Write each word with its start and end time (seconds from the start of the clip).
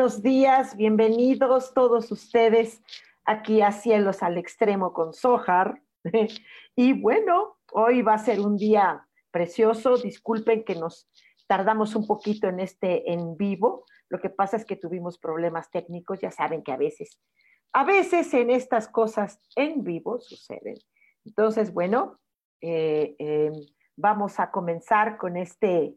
Buenos 0.00 0.22
días. 0.22 0.76
Bienvenidos 0.78 1.74
todos 1.74 2.10
ustedes 2.10 2.80
aquí 3.26 3.60
a 3.60 3.70
Cielos 3.70 4.22
al 4.22 4.38
Extremo 4.38 4.94
con 4.94 5.12
Sojar. 5.12 5.82
Y 6.74 6.94
bueno, 6.94 7.58
hoy 7.70 8.00
va 8.00 8.14
a 8.14 8.18
ser 8.18 8.40
un 8.40 8.56
día 8.56 9.06
precioso. 9.30 9.98
Disculpen 9.98 10.64
que 10.64 10.74
nos 10.74 11.06
tardamos 11.46 11.94
un 11.96 12.06
poquito 12.06 12.48
en 12.48 12.60
este 12.60 13.12
en 13.12 13.36
vivo. 13.36 13.84
Lo 14.08 14.18
que 14.18 14.30
pasa 14.30 14.56
es 14.56 14.64
que 14.64 14.76
tuvimos 14.76 15.18
problemas 15.18 15.70
técnicos. 15.70 16.18
Ya 16.22 16.30
saben 16.30 16.62
que 16.62 16.72
a 16.72 16.78
veces, 16.78 17.20
a 17.74 17.84
veces 17.84 18.32
en 18.32 18.48
estas 18.48 18.88
cosas 18.88 19.38
en 19.54 19.84
vivo 19.84 20.18
suceden. 20.18 20.76
Entonces, 21.26 21.74
bueno, 21.74 22.18
eh, 22.62 23.16
eh, 23.18 23.52
vamos 23.96 24.40
a 24.40 24.50
comenzar 24.50 25.18
con 25.18 25.36
este, 25.36 25.94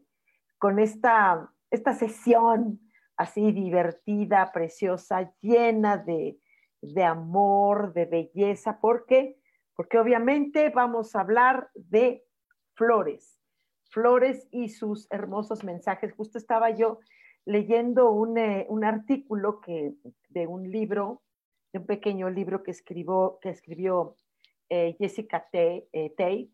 con 0.58 0.78
esta, 0.78 1.50
esta 1.70 1.94
sesión 1.94 2.83
así 3.16 3.52
divertida, 3.52 4.50
preciosa, 4.52 5.32
llena 5.40 5.96
de, 5.96 6.38
de 6.80 7.04
amor, 7.04 7.92
de 7.92 8.06
belleza, 8.06 8.78
porque 8.80 9.38
porque 9.76 9.98
obviamente 9.98 10.70
vamos 10.70 11.14
a 11.14 11.20
hablar 11.20 11.70
de 11.74 12.24
flores, 12.74 13.40
flores 13.90 14.46
y 14.50 14.68
sus 14.68 15.10
hermosos 15.10 15.64
mensajes. 15.64 16.12
Justo 16.14 16.38
estaba 16.38 16.70
yo 16.70 17.00
leyendo 17.44 18.10
un, 18.10 18.38
eh, 18.38 18.66
un 18.68 18.84
artículo 18.84 19.60
que, 19.60 19.94
de 20.28 20.46
un 20.46 20.70
libro, 20.70 21.22
de 21.72 21.80
un 21.80 21.86
pequeño 21.86 22.30
libro 22.30 22.62
que 22.62 22.70
escribió, 22.70 23.38
que 23.42 23.50
escribió 23.50 24.16
eh, 24.68 24.96
Jessica 24.98 25.46
eh, 25.52 26.14
Tate. 26.16 26.50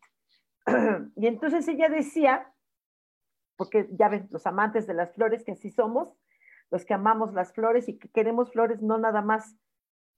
y 1.15 1.27
entonces 1.27 1.67
ella 1.67 1.89
decía, 1.89 2.51
porque 3.55 3.87
ya 3.91 4.09
ven, 4.09 4.27
los 4.31 4.45
amantes 4.47 4.87
de 4.87 4.95
las 4.95 5.13
flores, 5.13 5.43
que 5.43 5.51
así 5.51 5.69
somos, 5.69 6.17
los 6.71 6.85
que 6.85 6.93
amamos 6.93 7.33
las 7.33 7.53
flores 7.53 7.87
y 7.89 7.99
que 7.99 8.09
queremos 8.09 8.51
flores 8.51 8.81
no 8.81 8.97
nada 8.97 9.21
más 9.21 9.55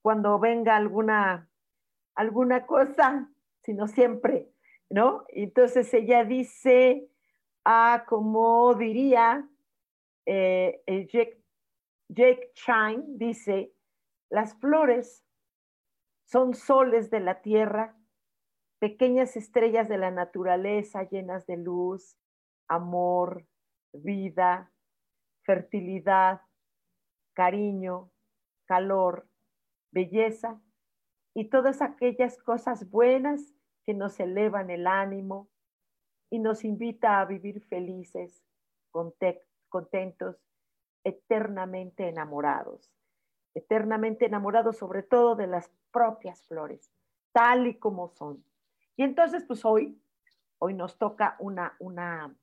cuando 0.01 0.39
venga 0.39 0.75
alguna, 0.75 1.49
alguna 2.15 2.65
cosa, 2.65 3.29
sino 3.63 3.87
siempre, 3.87 4.51
¿no? 4.89 5.25
Entonces 5.29 5.93
ella 5.93 6.23
dice, 6.23 7.09
ah, 7.65 8.05
como 8.07 8.75
diría 8.75 9.49
eh, 10.25 10.83
Jake, 10.87 11.41
Jake 12.09 12.51
Shine, 12.53 13.03
dice, 13.07 13.73
las 14.29 14.55
flores 14.55 15.25
son 16.25 16.53
soles 16.53 17.09
de 17.09 17.19
la 17.19 17.41
tierra, 17.41 17.97
pequeñas 18.79 19.37
estrellas 19.37 19.87
de 19.87 19.97
la 19.97 20.11
naturaleza 20.11 21.03
llenas 21.09 21.45
de 21.45 21.57
luz, 21.57 22.17
amor, 22.67 23.47
vida, 23.93 24.72
fertilidad, 25.43 26.41
cariño, 27.33 28.11
calor, 28.65 29.27
belleza 29.91 30.61
y 31.33 31.49
todas 31.49 31.81
aquellas 31.81 32.37
cosas 32.41 32.89
buenas 32.89 33.53
que 33.85 33.93
nos 33.93 34.19
elevan 34.19 34.69
el 34.69 34.87
ánimo 34.87 35.49
y 36.29 36.39
nos 36.39 36.63
invita 36.63 37.19
a 37.19 37.25
vivir 37.25 37.61
felices, 37.65 38.43
contentos, 39.69 40.37
eternamente 41.03 42.07
enamorados, 42.07 42.91
eternamente 43.53 44.25
enamorados 44.25 44.77
sobre 44.77 45.03
todo 45.03 45.35
de 45.35 45.47
las 45.47 45.69
propias 45.91 46.41
flores, 46.47 46.91
tal 47.33 47.67
y 47.67 47.77
como 47.77 48.09
son. 48.09 48.43
Y 48.95 49.03
entonces, 49.03 49.43
pues 49.45 49.65
hoy, 49.65 50.01
hoy 50.59 50.73
nos 50.73 50.97
toca 50.97 51.35
una, 51.39 51.75
una, 51.79 52.35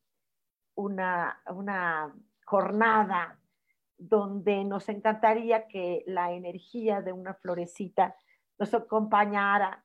una, 0.74 1.42
una 1.46 2.14
jornada 2.50 3.38
donde 3.96 4.64
nos 4.64 4.88
encantaría 4.88 5.68
que 5.68 6.02
la 6.06 6.32
energía 6.32 7.00
de 7.00 7.12
una 7.12 7.34
florecita 7.34 8.16
nos 8.58 8.74
acompañara, 8.74 9.84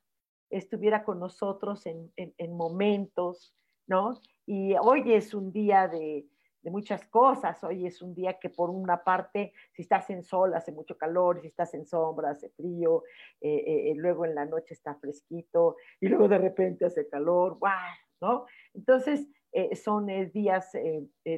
estuviera 0.50 1.04
con 1.04 1.20
nosotros 1.20 1.86
en, 1.86 2.58
momentos, 2.58 3.54
¿no? 3.86 4.20
Y 4.48 4.74
hoy 4.82 5.14
es 5.14 5.36
un 5.36 5.52
día 5.52 5.88
de, 5.88 6.26
muchas 6.64 7.06
cosas. 7.06 7.64
Hoy 7.64 7.86
es 7.86 8.02
un 8.02 8.16
día 8.16 8.40
que 8.40 8.50
por 8.50 8.72
una 8.72 9.04
parte, 9.04 9.54
si 9.72 9.84
estás 9.84 10.10
en 10.10 10.24
sol, 10.24 10.56
hace 10.56 10.72
mucho 10.72 10.98
calor, 10.98 11.40
si 11.40 11.48
estás 11.48 11.76
en 11.76 11.86
sombra, 11.86 12.32
hace 12.32 12.50
frío, 12.50 13.04
eh, 13.42 13.64
eh, 13.68 13.92
eh, 13.92 13.94
luego 13.96 14.26
en 14.26 14.34
la 14.34 14.46
noche 14.46 14.74
está 14.74 14.96
fresquito 14.96 15.76
y 16.00 16.08
luego 16.08 16.28
de 16.28 16.40
repente 16.40 16.86
hace 16.86 17.08
calor, 17.08 17.60
¡guau! 17.60 17.76
¿no? 18.22 18.46
Entonces, 18.74 19.28
son 19.74 20.08
días 20.32 20.72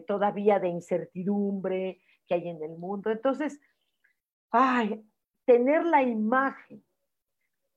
todavía 0.07 0.59
de 0.59 0.69
incertidumbre, 0.69 2.01
que 2.27 2.35
hay 2.35 2.49
en 2.49 2.61
el 2.63 2.77
mundo. 2.77 3.11
Entonces, 3.11 3.59
ay, 4.51 5.05
tener 5.45 5.85
la 5.85 6.03
imagen 6.03 6.83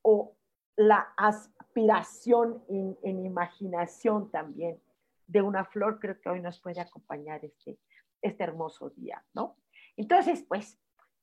o 0.02 0.36
la 0.76 1.12
aspiración 1.16 2.64
en, 2.68 3.24
imaginación 3.24 4.30
también 4.30 4.80
de 5.26 5.42
una 5.42 5.64
flor, 5.64 6.00
creo 6.00 6.20
que 6.20 6.28
hoy 6.28 6.40
nos 6.40 6.60
puede 6.60 6.80
acompañar 6.80 7.44
este, 7.44 7.78
este 8.20 8.42
hermoso 8.42 8.90
día, 8.90 9.24
¿no? 9.32 9.56
Entonces, 9.96 10.44
pues, 10.48 10.80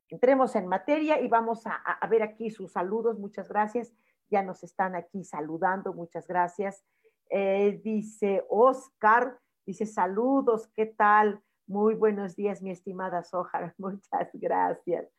entremos 0.10 0.56
en 0.56 0.68
materia 0.68 1.20
y 1.20 1.28
vamos 1.28 1.64
a, 1.66 2.08
ver 2.08 2.24
aquí 2.24 2.50
sus 2.50 2.72
saludos. 2.72 3.20
Muchas 3.20 3.50
gracias. 3.50 3.94
Ya 4.30 4.44
nos 4.44 4.64
están 4.64 4.96
aquí 4.96 5.24
saludando. 5.24 5.94
Muchas 5.94 6.28
gracias. 6.28 6.86
Eh, 7.30 7.82
dice 7.84 8.46
Oscar, 8.50 9.40
dice 9.66 9.86
saludos, 9.86 10.70
¿qué 10.76 10.86
tal? 10.86 11.42
Muy 11.66 11.96
buenos 11.96 12.36
días, 12.36 12.62
mi 12.62 12.72
estimada 12.72 13.24
Sojar. 13.24 13.74
Muchas 13.78 14.30
gracias. 14.34 15.10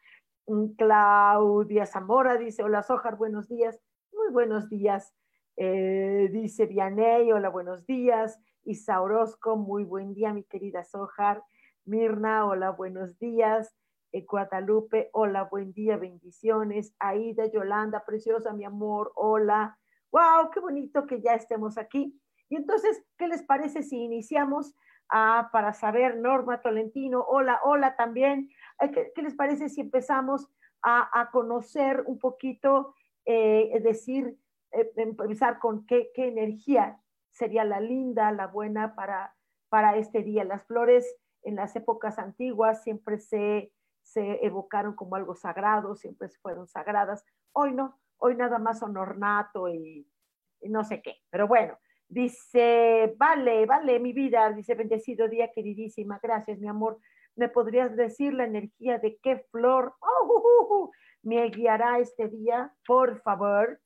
Mm, 0.46 0.68
Claudia 0.76 1.86
Zamora 1.86 2.36
dice, 2.36 2.62
hola 2.62 2.82
Sojar, 2.82 3.16
buenos 3.16 3.48
días. 3.48 3.78
Muy 4.12 4.32
buenos 4.32 4.70
días. 4.70 5.14
Eh, 5.56 6.28
dice 6.32 6.66
Vianey, 6.66 7.30
hola, 7.32 7.50
buenos 7.50 7.86
días. 7.86 8.38
Isa 8.64 9.00
Orozco, 9.00 9.56
muy 9.56 9.84
buen 9.84 10.14
día, 10.14 10.32
mi 10.32 10.44
querida 10.44 10.84
Sojar. 10.84 11.42
Mirna, 11.84 12.46
hola, 12.46 12.70
buenos 12.70 13.18
días. 13.18 13.74
Eh, 14.12 14.24
Guadalupe, 14.24 15.10
hola, 15.12 15.44
buen 15.44 15.72
día, 15.72 15.98
bendiciones. 15.98 16.94
Aida, 16.98 17.46
Yolanda, 17.46 18.04
preciosa, 18.06 18.54
mi 18.54 18.64
amor, 18.64 19.12
hola. 19.14 19.78
¡Wow! 20.12 20.50
¡Qué 20.52 20.60
bonito 20.60 21.06
que 21.06 21.20
ya 21.20 21.34
estemos 21.34 21.78
aquí! 21.78 22.20
Y 22.48 22.56
entonces, 22.56 23.02
¿qué 23.18 23.28
les 23.28 23.42
parece 23.42 23.82
si 23.82 23.96
iniciamos 23.96 24.74
Ah, 25.10 25.48
para 25.52 25.72
saber, 25.72 26.18
Norma 26.18 26.60
Tolentino, 26.60 27.24
hola, 27.26 27.60
hola 27.64 27.96
también. 27.96 28.50
¿Qué, 28.78 29.22
les 29.22 29.34
parece 29.34 29.68
si 29.70 29.80
empezamos 29.80 30.48
a, 30.82 31.30
conocer 31.32 32.02
un 32.06 32.18
poquito, 32.18 32.94
eh, 33.24 33.80
decir, 33.82 34.38
eh, 34.72 34.92
empezar 34.96 35.58
con 35.58 35.86
qué, 35.86 36.10
energía 36.14 37.00
sería 37.30 37.64
la 37.64 37.80
linda, 37.80 38.32
la 38.32 38.48
buena 38.48 38.94
para, 38.94 39.34
para 39.70 39.96
este 39.96 40.22
día? 40.22 40.44
Las 40.44 40.64
flores 40.66 41.16
en 41.42 41.56
las 41.56 41.74
épocas 41.74 42.18
antiguas 42.18 42.82
siempre 42.82 43.18
se, 43.18 43.72
se 44.02 44.44
evocaron 44.44 44.94
como 44.94 45.16
algo 45.16 45.34
sagrado, 45.34 45.96
siempre 45.96 46.28
fueron 46.42 46.68
sagradas. 46.68 47.24
Hoy 47.52 47.72
no, 47.72 47.98
hoy 48.18 48.36
nada 48.36 48.58
más 48.58 48.78
son 48.78 48.96
ornato 48.96 49.68
y 49.68 50.06
no 50.62 50.84
sé 50.84 51.00
qué. 51.02 51.16
Pero 51.30 51.48
bueno, 51.48 51.78
Dice, 52.08 53.14
vale, 53.18 53.66
vale, 53.66 54.00
mi 54.00 54.14
vida, 54.14 54.50
dice, 54.52 54.74
bendecido 54.74 55.28
día, 55.28 55.52
queridísima, 55.52 56.18
gracias, 56.22 56.58
mi 56.58 56.66
amor. 56.66 56.98
¿Me 57.36 57.50
podrías 57.50 57.94
decir 57.96 58.32
la 58.32 58.44
energía 58.44 58.98
de 58.98 59.18
qué 59.22 59.44
flor 59.50 59.94
oh, 60.00 60.90
me 61.22 61.50
guiará 61.50 61.98
este 61.98 62.28
día? 62.28 62.72
Por 62.86 63.20
favor. 63.20 63.78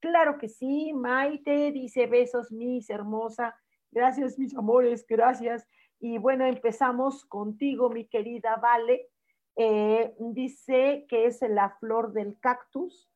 Claro 0.00 0.36
que 0.36 0.48
sí, 0.48 0.92
Maite 0.92 1.70
dice 1.70 2.08
besos, 2.08 2.50
mis 2.50 2.90
hermosa. 2.90 3.56
Gracias, 3.92 4.36
mis 4.36 4.56
amores, 4.56 5.06
gracias. 5.06 5.64
Y 6.00 6.18
bueno, 6.18 6.46
empezamos 6.46 7.24
contigo, 7.24 7.88
mi 7.88 8.08
querida 8.08 8.56
Vale. 8.56 9.10
Eh, 9.54 10.12
dice 10.18 11.06
que 11.08 11.26
es 11.26 11.40
la 11.42 11.76
flor 11.78 12.12
del 12.12 12.36
cactus. 12.40 13.09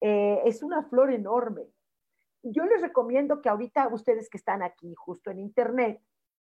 Eh, 0.00 0.40
es 0.44 0.62
una 0.62 0.82
flor 0.84 1.12
enorme. 1.12 1.62
Yo 2.42 2.64
les 2.64 2.80
recomiendo 2.80 3.42
que 3.42 3.48
ahorita 3.48 3.88
ustedes 3.88 4.30
que 4.30 4.38
están 4.38 4.62
aquí 4.62 4.94
justo 4.94 5.30
en 5.30 5.40
internet, 5.40 6.02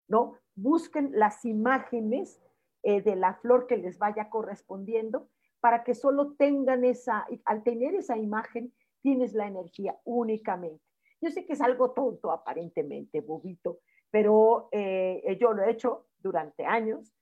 ¿no? 0.08 0.34
Busquen 0.54 1.10
las 1.12 1.44
imágenes 1.44 2.40
eh, 2.82 3.00
de 3.00 3.16
la 3.16 3.34
flor 3.34 3.66
que 3.66 3.78
les 3.78 3.98
vaya 3.98 4.28
correspondiendo 4.28 5.28
para 5.60 5.84
que 5.84 5.94
solo 5.94 6.34
tengan 6.34 6.84
esa, 6.84 7.26
al 7.46 7.62
tener 7.62 7.94
esa 7.94 8.16
imagen, 8.18 8.72
tienes 9.00 9.32
la 9.32 9.46
energía 9.46 9.98
únicamente. 10.04 10.84
Yo 11.20 11.30
sé 11.30 11.46
que 11.46 11.54
es 11.54 11.60
algo 11.62 11.92
tonto 11.92 12.30
aparentemente, 12.30 13.20
bobito, 13.20 13.80
pero 14.10 14.68
eh, 14.70 15.36
yo 15.40 15.52
lo 15.54 15.62
he 15.62 15.70
hecho 15.70 16.06
durante 16.18 16.64
años 16.66 17.12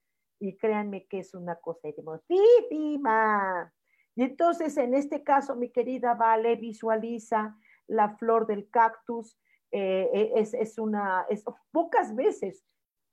y 0.41 0.57
créanme 0.57 1.07
que 1.07 1.21
es 1.21 1.33
una 1.35 1.57
cosa 1.57 1.89
hermosísima. 1.89 3.73
Y 4.17 4.23
entonces, 4.23 4.77
en 4.77 4.95
este 4.95 5.23
caso, 5.23 5.57
mi 5.57 5.71
querida 5.71 6.15
Vale, 6.15 6.57
visualiza 6.57 7.57
la 7.87 8.17
flor 8.17 8.47
del 8.47 8.71
cactus. 8.71 9.39
Eh, 9.71 10.09
eh, 10.13 10.33
es, 10.37 10.55
es, 10.55 10.79
una, 10.79 11.27
pocas 11.73 12.15
veces 12.15 12.65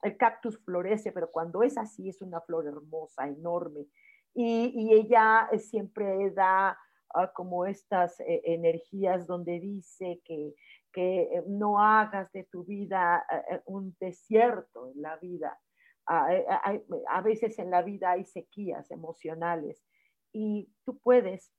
el 0.02 0.16
cactus 0.16 0.58
florece, 0.64 1.12
pero 1.12 1.30
cuando 1.30 1.62
es 1.62 1.76
así, 1.76 2.08
es 2.08 2.22
una 2.22 2.40
flor 2.40 2.66
hermosa, 2.66 3.26
enorme. 3.26 3.86
Y, 4.34 4.72
y 4.74 4.92
ella 4.94 5.48
siempre 5.58 6.30
da 6.30 6.78
como 7.34 7.66
estas 7.66 8.18
eh, 8.20 8.42
energías 8.44 9.26
donde 9.26 9.60
dice 9.60 10.20
que, 10.24 10.54
que, 10.92 11.22
eh, 11.22 11.44
no 11.46 11.80
hagas 11.80 12.30
de 12.32 12.44
tu 12.44 12.64
vida 12.64 13.24
eh, 13.50 13.60
un 13.66 13.96
desierto 14.00 14.90
en 14.90 15.02
la 15.02 15.16
vida. 15.16 15.58
Ah, 16.06 16.28
a 17.08 17.20
veces 17.20 17.58
en 17.60 17.70
la 17.70 17.82
vida 17.82 18.10
hay 18.10 18.24
sequías 18.24 18.90
emocionales 18.90 19.84
y 20.32 20.68
tú 20.84 20.98
puedes 20.98 21.52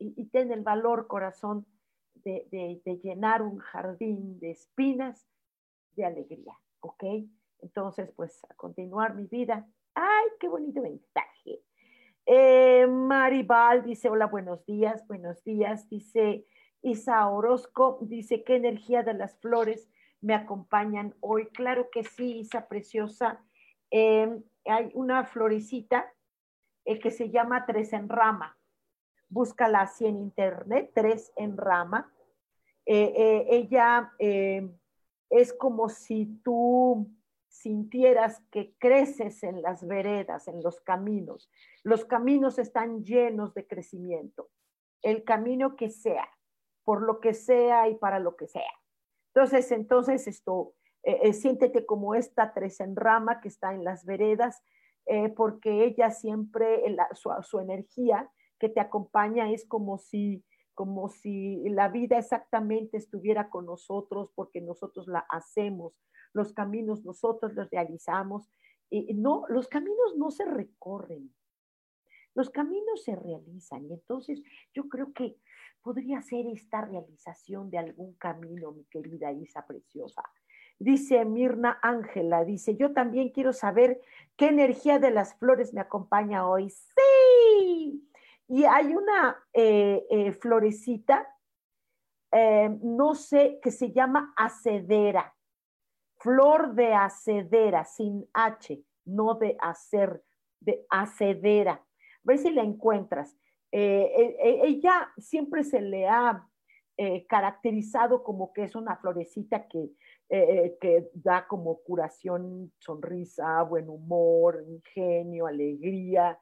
y, 0.00 0.24
ten 0.26 0.50
el 0.50 0.62
valor, 0.62 1.06
corazón, 1.06 1.66
de, 2.14 2.46
de, 2.50 2.96
llenar 3.02 3.42
un 3.42 3.58
jardín 3.58 4.38
de 4.40 4.50
espinas 4.50 5.26
de 5.92 6.04
alegría, 6.04 6.58
¿ok? 6.80 7.04
Entonces, 7.60 8.10
pues 8.16 8.42
a 8.48 8.54
continuar 8.54 9.14
mi 9.14 9.26
vida. 9.26 9.66
¡Ay, 9.94 10.28
qué 10.38 10.48
bonito 10.48 10.80
mensaje! 10.80 11.60
Eh, 12.26 12.86
Maribal 12.86 13.82
dice, 13.84 14.08
hola, 14.08 14.26
buenos 14.26 14.64
días, 14.66 15.06
buenos 15.06 15.42
días. 15.44 15.88
Dice 15.88 16.46
Isa 16.82 17.28
Orozco, 17.28 17.98
dice, 18.02 18.44
¿qué 18.44 18.56
energía 18.56 19.02
de 19.02 19.14
las 19.14 19.38
flores 19.38 19.90
me 20.20 20.34
acompañan 20.34 21.14
hoy? 21.20 21.46
Claro 21.48 21.90
que 21.90 22.04
sí, 22.04 22.38
Isa 22.38 22.68
Preciosa. 22.68 23.42
Em, 23.90 24.42
hay 24.64 24.90
una 24.94 25.24
florecita 25.24 26.12
eh, 26.84 26.98
que 26.98 27.10
se 27.10 27.30
llama 27.30 27.66
Tres 27.66 27.92
en 27.92 28.08
Rama. 28.08 28.58
Búscala 29.28 29.82
así 29.82 30.06
en 30.06 30.16
internet, 30.16 30.90
Tres 30.94 31.32
en 31.36 31.56
Rama. 31.56 32.12
Eh, 32.86 33.46
ella 33.50 34.12
em, 34.18 34.76
es 35.28 35.52
como 35.52 35.88
si 35.88 36.26
tú 36.42 37.08
sintieras 37.50 38.40
que 38.50 38.74
creces 38.78 39.42
en 39.42 39.60
las 39.60 39.86
veredas, 39.86 40.48
en 40.48 40.62
los 40.62 40.80
caminos. 40.80 41.50
Los 41.82 42.04
caminos 42.04 42.58
están 42.58 43.04
llenos 43.04 43.54
de 43.54 43.66
crecimiento. 43.66 44.48
El 45.02 45.24
camino 45.24 45.76
que 45.76 45.90
sea, 45.90 46.28
por 46.84 47.02
lo 47.02 47.20
que 47.20 47.34
sea 47.34 47.88
y 47.88 47.96
para 47.96 48.18
lo 48.18 48.36
que 48.36 48.46
sea. 48.46 48.72
Entonces, 49.34 49.70
entonces 49.72 50.26
esto, 50.26 50.74
eh, 51.02 51.20
eh, 51.22 51.32
siéntete 51.32 51.86
como 51.86 52.14
esta 52.14 52.52
tres 52.52 52.80
en 52.80 52.96
rama 52.96 53.40
que 53.40 53.48
está 53.48 53.74
en 53.74 53.84
las 53.84 54.04
veredas, 54.04 54.62
eh, 55.12 55.28
porque 55.28 55.84
ella 55.84 56.10
siempre, 56.10 56.84
su, 57.14 57.30
su 57.42 57.58
energía 57.58 58.30
que 58.60 58.68
te 58.68 58.78
acompaña 58.78 59.50
es 59.50 59.66
como 59.66 59.98
si 59.98 60.44
como 60.72 61.08
si 61.08 61.68
la 61.68 61.88
vida 61.88 62.16
exactamente 62.16 62.96
estuviera 62.96 63.50
con 63.50 63.66
nosotros 63.66 64.30
porque 64.34 64.62
nosotros 64.62 65.08
la 65.08 65.26
hacemos, 65.28 65.92
los 66.32 66.54
caminos 66.54 67.04
nosotros 67.04 67.52
los 67.52 67.68
realizamos. 67.68 68.48
Y 68.88 69.12
no, 69.12 69.44
los 69.48 69.68
caminos 69.68 70.16
no 70.16 70.30
se 70.30 70.46
recorren, 70.46 71.34
los 72.34 72.48
caminos 72.48 73.04
se 73.04 73.14
realizan. 73.14 73.90
Y 73.90 73.92
entonces 73.92 74.42
yo 74.72 74.88
creo 74.88 75.12
que 75.12 75.36
podría 75.82 76.22
ser 76.22 76.46
esta 76.46 76.80
realización 76.80 77.68
de 77.68 77.76
algún 77.76 78.14
camino, 78.14 78.72
mi 78.72 78.84
querida 78.84 79.32
Isa 79.32 79.66
preciosa. 79.66 80.22
Dice 80.82 81.26
Mirna 81.26 81.78
Ángela, 81.82 82.42
dice, 82.42 82.74
yo 82.74 82.94
también 82.94 83.28
quiero 83.28 83.52
saber 83.52 84.00
qué 84.34 84.46
energía 84.46 84.98
de 84.98 85.10
las 85.10 85.34
flores 85.34 85.74
me 85.74 85.82
acompaña 85.82 86.48
hoy. 86.48 86.70
Sí. 86.70 88.08
Y 88.48 88.64
hay 88.64 88.94
una 88.94 89.36
eh, 89.52 90.06
eh, 90.08 90.32
florecita, 90.32 91.28
eh, 92.32 92.70
no 92.82 93.14
sé, 93.14 93.60
que 93.62 93.70
se 93.70 93.92
llama 93.92 94.32
acedera 94.38 95.36
flor 96.18 96.74
de 96.74 96.94
acedera, 96.94 97.84
sin 97.84 98.26
H, 98.32 98.82
no 99.04 99.34
de 99.34 99.58
hacer, 99.60 100.22
de 100.60 100.86
acedera. 100.88 101.72
A 101.72 101.86
ver 102.24 102.38
si 102.38 102.50
la 102.50 102.62
encuentras. 102.62 103.36
Ella 103.70 105.12
siempre 105.16 105.62
se 105.64 105.80
le 105.80 106.08
ha 106.08 106.46
caracterizado 107.26 108.22
como 108.22 108.52
que 108.52 108.64
es 108.64 108.74
una 108.74 108.96
florecita 108.96 109.66
que, 109.66 109.92
que 110.30 111.10
da 111.12 111.46
como 111.48 111.80
curación, 111.82 112.72
sonrisa, 112.78 113.62
buen 113.62 113.88
humor, 113.88 114.64
ingenio, 114.68 115.46
alegría. 115.46 116.38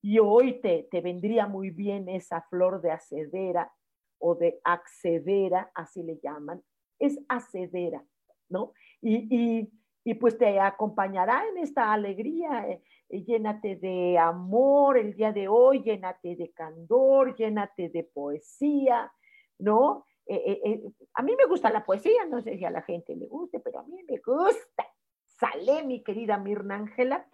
Y 0.00 0.18
hoy 0.18 0.60
te, 0.60 0.88
te 0.90 1.02
vendría 1.02 1.46
muy 1.46 1.70
bien 1.70 2.08
esa 2.08 2.40
flor 2.48 2.80
de 2.80 2.92
acedera 2.92 3.70
o 4.18 4.34
de 4.34 4.60
accedera, 4.64 5.70
así 5.74 6.02
le 6.02 6.18
llaman. 6.22 6.62
Es 6.98 7.18
acedera, 7.28 8.04
¿no? 8.48 8.72
y, 9.02 10.14
pues 10.14 10.36
te 10.36 10.58
acompañará 10.58 11.42
en 11.48 11.58
esta 11.58 11.92
alegría. 11.92 12.68
Eh, 12.68 12.82
eh, 13.08 13.24
llénate 13.24 13.76
de 13.76 14.18
amor 14.18 14.98
el 14.98 15.14
día 15.14 15.32
de 15.32 15.48
hoy, 15.48 15.82
llénate 15.82 16.36
de 16.36 16.50
candor, 16.52 17.34
llénate 17.36 17.88
de 17.88 18.04
poesía, 18.04 19.12
¿no? 19.58 20.04
Eh, 20.32 20.80
a 21.14 21.22
mí 21.22 21.34
me 21.36 21.46
gusta 21.46 21.70
la 21.70 21.84
poesía, 21.84 22.24
no 22.26 22.40
sé 22.40 22.56
si 22.56 22.64
a 22.64 22.70
la 22.70 22.82
gente 22.82 23.16
le 23.16 23.26
guste, 23.26 23.58
pero 23.58 23.80
a 23.80 23.82
mí 23.82 24.00
me 24.08 24.18
gusta. 24.18 24.86
Sale, 25.26 25.82
mi 25.82 26.04
querida 26.04 26.38
Mirna 26.38 26.76
Ángela. 26.76 27.26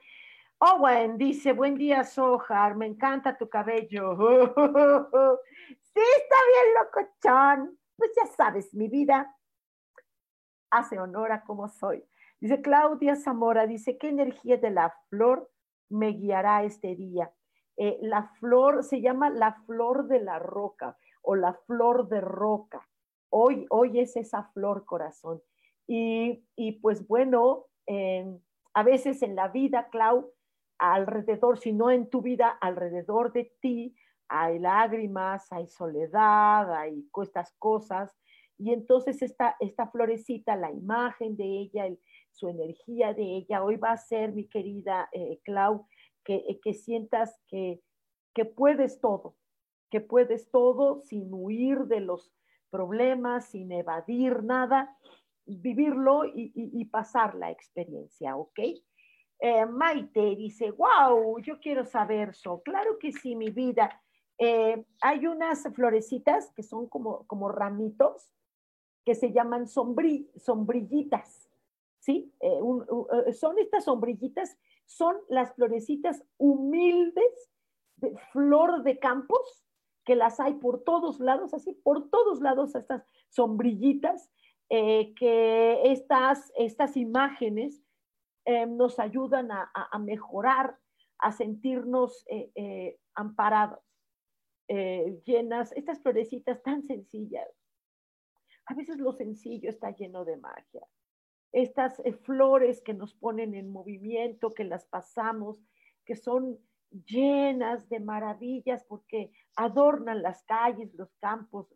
Owen 0.58 1.18
dice, 1.18 1.52
buen 1.52 1.74
día, 1.74 2.04
Sojar, 2.04 2.74
me 2.74 2.86
encanta 2.86 3.36
tu 3.36 3.50
cabello. 3.50 4.16
sí, 5.80 6.00
está 6.16 6.36
bien, 6.48 6.74
locochón. 6.78 7.78
Pues 7.96 8.12
ya 8.16 8.26
sabes, 8.26 8.72
mi 8.72 8.88
vida 8.88 9.36
hace 10.70 10.98
honor 10.98 11.32
a 11.32 11.44
cómo 11.44 11.68
soy. 11.68 12.02
Dice 12.40 12.62
Claudia 12.62 13.16
Zamora, 13.16 13.66
dice, 13.66 13.98
¿qué 13.98 14.08
energía 14.08 14.56
de 14.56 14.70
la 14.70 14.94
flor 15.10 15.50
me 15.90 16.12
guiará 16.12 16.64
este 16.64 16.96
día? 16.96 17.30
Eh, 17.76 17.98
la 18.00 18.28
flor 18.40 18.82
se 18.84 19.02
llama 19.02 19.28
la 19.28 19.52
flor 19.66 20.06
de 20.06 20.20
la 20.20 20.38
roca 20.38 20.96
o 21.26 21.34
la 21.34 21.54
flor 21.66 22.08
de 22.08 22.20
roca. 22.20 22.88
Hoy, 23.30 23.66
hoy 23.70 24.00
es 24.00 24.16
esa 24.16 24.44
flor 24.54 24.84
corazón. 24.84 25.42
Y, 25.88 26.42
pues 26.82 27.06
bueno, 27.06 27.66
a 28.74 28.82
veces 28.82 29.22
en 29.22 29.36
la 29.36 29.48
vida, 29.48 29.88
Clau, 29.90 30.32
alrededor, 30.78 31.58
si 31.58 31.72
no 31.72 31.90
en 31.90 32.08
tu 32.10 32.22
vida, 32.22 32.48
alrededor 32.60 33.32
de 33.32 33.52
ti, 33.60 33.94
hay 34.28 34.58
lágrimas, 34.58 35.52
hay 35.52 35.68
soledad, 35.68 36.74
hay 36.74 37.08
estas 37.22 37.52
cosas 37.58 38.16
y 38.58 38.72
entonces 38.72 39.22
esta, 39.22 39.56
esta 39.60 39.88
florecita, 39.88 40.56
la 40.56 40.70
imagen 40.70 41.36
de 41.36 41.44
ella, 41.44 41.88
su 42.30 42.48
energía 42.48 43.12
de 43.12 43.36
ella, 43.36 43.62
hoy 43.62 43.76
va 43.76 43.92
a 43.92 43.96
ser, 43.96 44.32
mi 44.32 44.48
querida 44.48 45.08
eh, 45.12 45.40
Clau, 45.44 45.86
que, 46.24 46.36
eh, 46.36 46.60
que 46.62 46.74
sientas 46.74 47.38
que, 47.48 47.82
que 48.34 48.44
puedes 48.44 49.00
todo, 49.00 49.36
puedes 50.00 50.50
todo 50.50 51.00
sin 51.02 51.32
huir 51.32 51.86
de 51.86 52.00
los 52.00 52.32
problemas, 52.70 53.46
sin 53.46 53.72
evadir 53.72 54.42
nada, 54.42 54.96
vivirlo 55.46 56.24
y, 56.24 56.84
pasar 56.86 57.34
la 57.36 57.50
experiencia, 57.50 58.36
¿ok? 58.36 58.58
Eh, 59.38 59.66
Maite 59.66 60.34
dice, 60.34 60.70
wow, 60.72 61.38
yo 61.40 61.60
quiero 61.60 61.84
saber 61.84 62.30
eso. 62.30 62.62
Claro 62.64 62.98
que 62.98 63.12
sí, 63.12 63.36
mi 63.36 63.50
vida. 63.50 64.02
hay 64.38 65.26
unas 65.26 65.62
florecitas 65.74 66.52
que 66.52 66.62
son 66.62 66.88
como, 66.88 67.26
como 67.26 67.48
ramitos 67.48 68.36
que 69.06 69.14
se 69.14 69.32
llaman 69.32 69.68
sombrillitas, 69.68 71.48
¿sí? 72.00 72.34
Eh, 72.40 72.60
eh, 73.28 73.32
son 73.32 73.56
estas 73.60 73.84
sombrillitas 73.84 74.58
son 74.84 75.16
las 75.28 75.54
florecitas 75.54 76.24
humildes 76.38 77.50
de 77.96 78.16
flor 78.32 78.82
de 78.82 78.98
campos, 78.98 79.64
que 80.06 80.16
las 80.16 80.40
hay 80.40 80.54
por 80.54 80.84
todos 80.84 81.20
lados, 81.20 81.52
así 81.52 81.72
por 81.72 82.08
todos 82.08 82.40
lados 82.40 82.74
estas 82.74 83.04
sombrillitas, 83.28 84.30
eh, 84.70 85.12
que 85.14 85.92
estas, 85.92 86.50
estas 86.56 86.96
imágenes 86.96 87.84
eh, 88.46 88.66
nos 88.66 88.98
ayudan 88.98 89.50
a, 89.50 89.98
mejorar, 89.98 90.78
a 91.18 91.32
sentirnos 91.32 92.24
eh, 92.28 92.98
amparados, 93.14 93.80
llenas, 95.24 95.72
estas 95.72 96.00
florecitas 96.00 96.62
tan 96.62 96.82
sencillas. 96.82 97.48
A 98.66 98.74
veces 98.74 98.98
lo 98.98 99.12
sencillo 99.12 99.68
está 99.68 99.90
lleno 99.90 100.24
de 100.24 100.38
magia 100.38 100.86
estas 101.56 101.98
eh, 102.00 102.12
flores 102.12 102.82
que 102.82 102.92
nos 102.92 103.14
ponen 103.14 103.54
en 103.54 103.70
movimiento, 103.70 104.52
que 104.52 104.64
las 104.64 104.84
pasamos, 104.84 105.64
que 106.04 106.14
son 106.14 106.58
llenas 106.90 107.88
de 107.88 108.00
maravillas 108.00 108.84
porque 108.84 109.32
adornan 109.56 110.22
las 110.22 110.42
calles, 110.44 110.94
los 110.94 111.14
campos, 111.16 111.68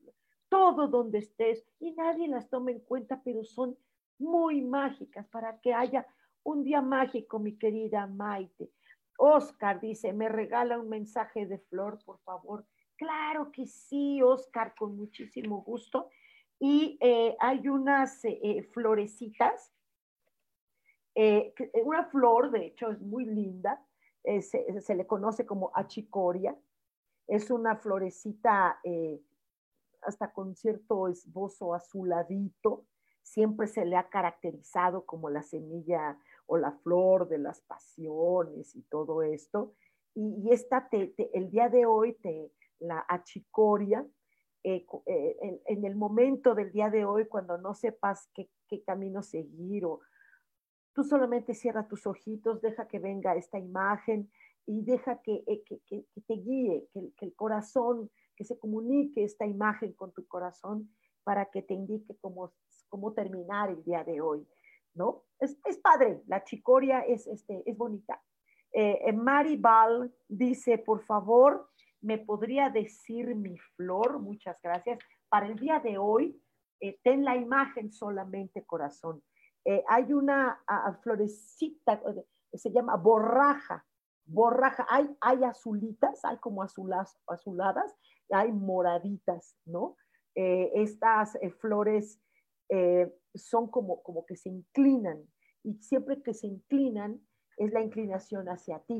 todo 0.49 0.89
donde 0.89 1.19
estés 1.19 1.65
y 1.79 1.93
nadie 1.93 2.29
las 2.29 2.49
toma 2.49 2.71
en 2.71 2.81
cuenta, 2.81 3.21
pero 3.25 3.45
son 3.45 3.77
muy 4.19 4.63
mágicas 4.63 5.27
para 5.29 5.61
que 5.61 5.73
haya 5.73 6.07
un 6.43 6.65
día 6.65 6.83
mágico, 6.83 7.39
mi 7.39 7.57
querida 7.57 8.07
Maite. 8.07 8.71
Oscar 9.19 9.81
dice, 9.81 10.13
me 10.13 10.29
regala 10.29 10.79
un 10.79 10.89
mensaje 10.89 11.47
de 11.47 11.59
flor, 11.59 11.99
por 12.05 12.19
favor. 12.21 12.65
Claro 12.97 13.53
que 13.53 13.67
sí, 13.67 14.23
Oscar, 14.23 14.75
con 14.75 14.97
muchísimo 14.97 15.63
gusto 15.63 16.09
y 16.61 16.99
eh, 17.01 17.35
hay 17.41 17.69
unas 17.69 18.23
eh, 18.25 18.39
eh, 18.43 18.63
florecitas, 18.63 19.73
una 21.85 22.05
flor, 22.05 22.51
de 22.51 22.67
hecho, 22.67 22.91
es 22.91 23.01
muy 23.01 23.27
linda, 23.27 23.85
se, 24.25 24.81
se, 24.81 24.95
le 24.95 25.07
conoce 25.07 25.47
como 25.47 25.71
achicoria, 25.75 26.57
es 27.27 27.51
una 27.51 27.77
florecita 27.77 28.81
hasta 30.03 30.33
con 30.33 30.57
cierto 30.57 31.09
esbozo 31.09 31.75
azuladito, 31.75 32.87
siempre 33.23 33.67
se 33.67 33.85
le 33.85 33.97
ha 33.97 34.09
caracterizado 34.09 35.05
como 35.05 35.31
la 35.31 35.43
semilla 35.43 36.19
o 36.47 36.57
la 36.57 36.73
flor 36.73 37.29
de 37.29 37.39
las 37.39 37.61
pasiones 37.61 38.75
y 38.75 38.83
todo 38.83 39.23
esto. 39.23 39.75
Y, 40.15 40.51
esta, 40.51 40.89
el 40.91 41.51
día 41.51 41.69
de 41.69 41.87
hoy, 41.87 42.15
te, 42.15 42.53
la 42.81 43.05
achicoria, 43.09 44.07
eh, 44.63 44.85
eh, 45.07 45.63
en, 45.67 45.85
el 45.85 45.97
momento 45.97 46.55
del 46.55 46.73
día 46.73 46.91
de 46.91 47.05
hoy, 47.05 47.27
cuando 47.27 47.57
no 47.59 47.75
sepas 47.75 48.29
qué, 48.35 48.51
camino 48.85 49.23
seguir 49.23 49.85
o 49.85 50.01
tú 51.01 51.05
solamente 51.05 51.55
cierra 51.55 51.89
tus 51.89 52.07
ojitos, 52.07 52.61
deja 52.61 52.87
que 52.87 52.99
venga 52.99 53.35
esta 53.35 53.59
imagen 53.59 54.31
y 54.67 54.83
deja 54.83 55.23
que, 55.23 55.43
eh, 55.47 55.63
te 56.27 56.35
guíe, 56.35 56.89
que, 56.93 57.25
el 57.25 57.35
corazón, 57.35 58.11
que 58.37 58.45
se 58.45 58.59
comunique 58.59 59.25
esta 59.25 59.47
imagen 59.47 59.95
con 59.95 60.13
tu 60.13 60.27
corazón 60.29 60.91
para 61.25 61.47
que 61.47 61.63
te 61.63 61.73
indique 61.73 62.15
cómo, 62.21 62.53
cómo 62.91 63.15
terminar 63.15 63.71
el 63.71 63.83
día 63.83 64.05
de 64.05 64.21
hoy, 64.21 64.47
¿no? 64.93 65.25
Es, 65.39 65.57
padre, 65.79 66.21
la 66.27 66.45
chicoria 66.45 67.01
es, 67.01 67.27
este, 67.27 67.63
es 67.65 67.79
bonita. 67.79 68.23
Mari 69.15 69.57
Ball 69.57 70.15
dice, 70.29 70.77
por 70.77 71.03
favor, 71.03 71.71
¿Me 72.03 72.17
podría 72.17 72.71
decir 72.71 73.35
mi 73.35 73.59
flor? 73.77 74.21
Muchas 74.21 74.57
gracias. 74.63 74.99
Para 75.29 75.47
el 75.47 75.57
día 75.57 75.81
de 75.81 75.99
hoy, 75.99 76.41
eh, 76.81 76.99
ten 77.05 77.25
la 77.25 77.37
imagen 77.37 77.93
solamente, 77.93 78.65
corazón. 78.65 79.23
Eh, 79.65 79.85
hay 79.89 80.13
una 80.13 80.63
florecita, 81.03 81.95
eh, 81.95 82.59
se 82.59 82.71
llama 82.71 82.97
borraja. 82.97 83.87
Borraja, 84.25 84.87
hay, 84.89 85.09
hay 85.21 85.43
azulitas, 85.45 86.25
hay 86.25 86.39
como 86.39 86.63
azulas, 86.63 87.19
azuladas, 87.27 87.97
hay 88.31 88.53
moraditas, 88.53 89.57
¿no? 89.65 89.97
estas 90.33 91.37
flores 91.61 92.23
son 93.35 93.69
como, 93.69 94.01
como 94.05 94.25
que 94.25 94.37
se 94.37 94.49
inclinan 94.49 95.29
y 95.65 95.75
siempre 95.83 96.23
que 96.23 96.33
se 96.33 96.47
inclinan 96.47 97.21
es 97.57 97.73
la 97.73 97.83
inclinación 97.83 98.49
hacia 98.49 98.79
ti. 98.81 98.99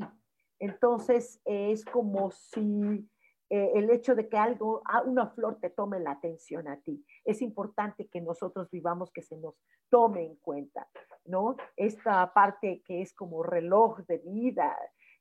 Entonces, 0.59 1.41
es 1.45 1.83
como 1.85 2.29
si 2.31 3.09
eh, 3.53 3.73
el 3.75 3.89
hecho 3.89 4.15
de 4.15 4.29
que 4.29 4.37
algo, 4.37 4.81
una 5.05 5.27
flor 5.27 5.59
te 5.59 5.69
tome 5.69 5.99
la 5.99 6.11
atención 6.11 6.69
a 6.69 6.79
ti. 6.79 7.05
Es 7.25 7.41
importante 7.41 8.07
que 8.07 8.21
nosotros 8.21 8.71
vivamos 8.71 9.11
que 9.11 9.21
se 9.21 9.35
nos 9.35 9.55
tome 9.89 10.25
en 10.25 10.37
cuenta, 10.37 10.87
¿no? 11.25 11.57
Esta 11.75 12.33
parte 12.33 12.81
que 12.85 13.01
es 13.01 13.13
como 13.13 13.43
reloj 13.43 13.99
de 14.07 14.19
vida, 14.19 14.73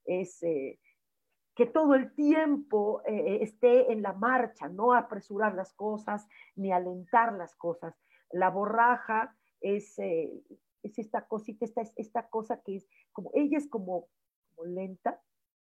es 0.05 0.41
eh, 0.45 0.79
que 1.57 1.67
todo 1.67 1.97
el 1.97 2.15
tiempo 2.15 3.03
eh, 3.05 3.39
esté 3.43 3.91
en 3.91 4.01
la 4.01 4.13
marcha, 4.13 4.69
no 4.69 4.93
apresurar 4.93 5.57
las 5.57 5.75
cosas 5.75 6.29
ni 6.55 6.71
alentar 6.71 7.33
las 7.33 7.57
cosas. 7.57 7.97
La 8.31 8.49
borraja 8.49 9.37
es, 9.61 9.99
es 9.99 10.99
esta 10.99 11.27
cosita, 11.27 11.65
esta, 11.65 11.83
esta 11.97 12.29
cosa 12.29 12.63
que 12.63 12.77
es 12.77 12.89
como, 13.11 13.33
ella 13.35 13.59
es 13.59 13.69
como 13.69 14.07
lenta, 14.65 15.21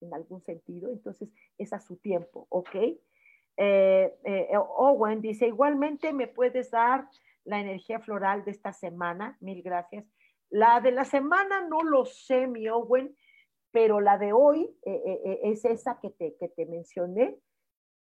en 0.01 0.13
algún 0.13 0.41
sentido, 0.41 0.89
entonces 0.91 1.29
es 1.57 1.73
a 1.73 1.79
su 1.79 1.97
tiempo, 1.97 2.47
¿ok? 2.49 2.75
Eh, 3.57 4.17
eh, 4.23 4.57
Owen 4.57 5.21
dice, 5.21 5.47
igualmente 5.47 6.13
me 6.13 6.27
puedes 6.27 6.71
dar 6.71 7.07
la 7.43 7.59
energía 7.59 7.99
floral 7.99 8.43
de 8.43 8.51
esta 8.51 8.73
semana, 8.73 9.37
mil 9.39 9.61
gracias. 9.61 10.05
La 10.49 10.81
de 10.81 10.91
la 10.91 11.05
semana 11.05 11.61
no 11.67 11.83
lo 11.83 12.05
sé, 12.05 12.47
mi 12.47 12.67
Owen, 12.69 13.15
pero 13.71 14.01
la 14.01 14.17
de 14.17 14.33
hoy 14.33 14.75
eh, 14.83 15.39
es 15.43 15.63
esa 15.65 15.99
que 15.99 16.09
te, 16.09 16.35
que 16.37 16.49
te 16.49 16.65
mencioné. 16.65 17.39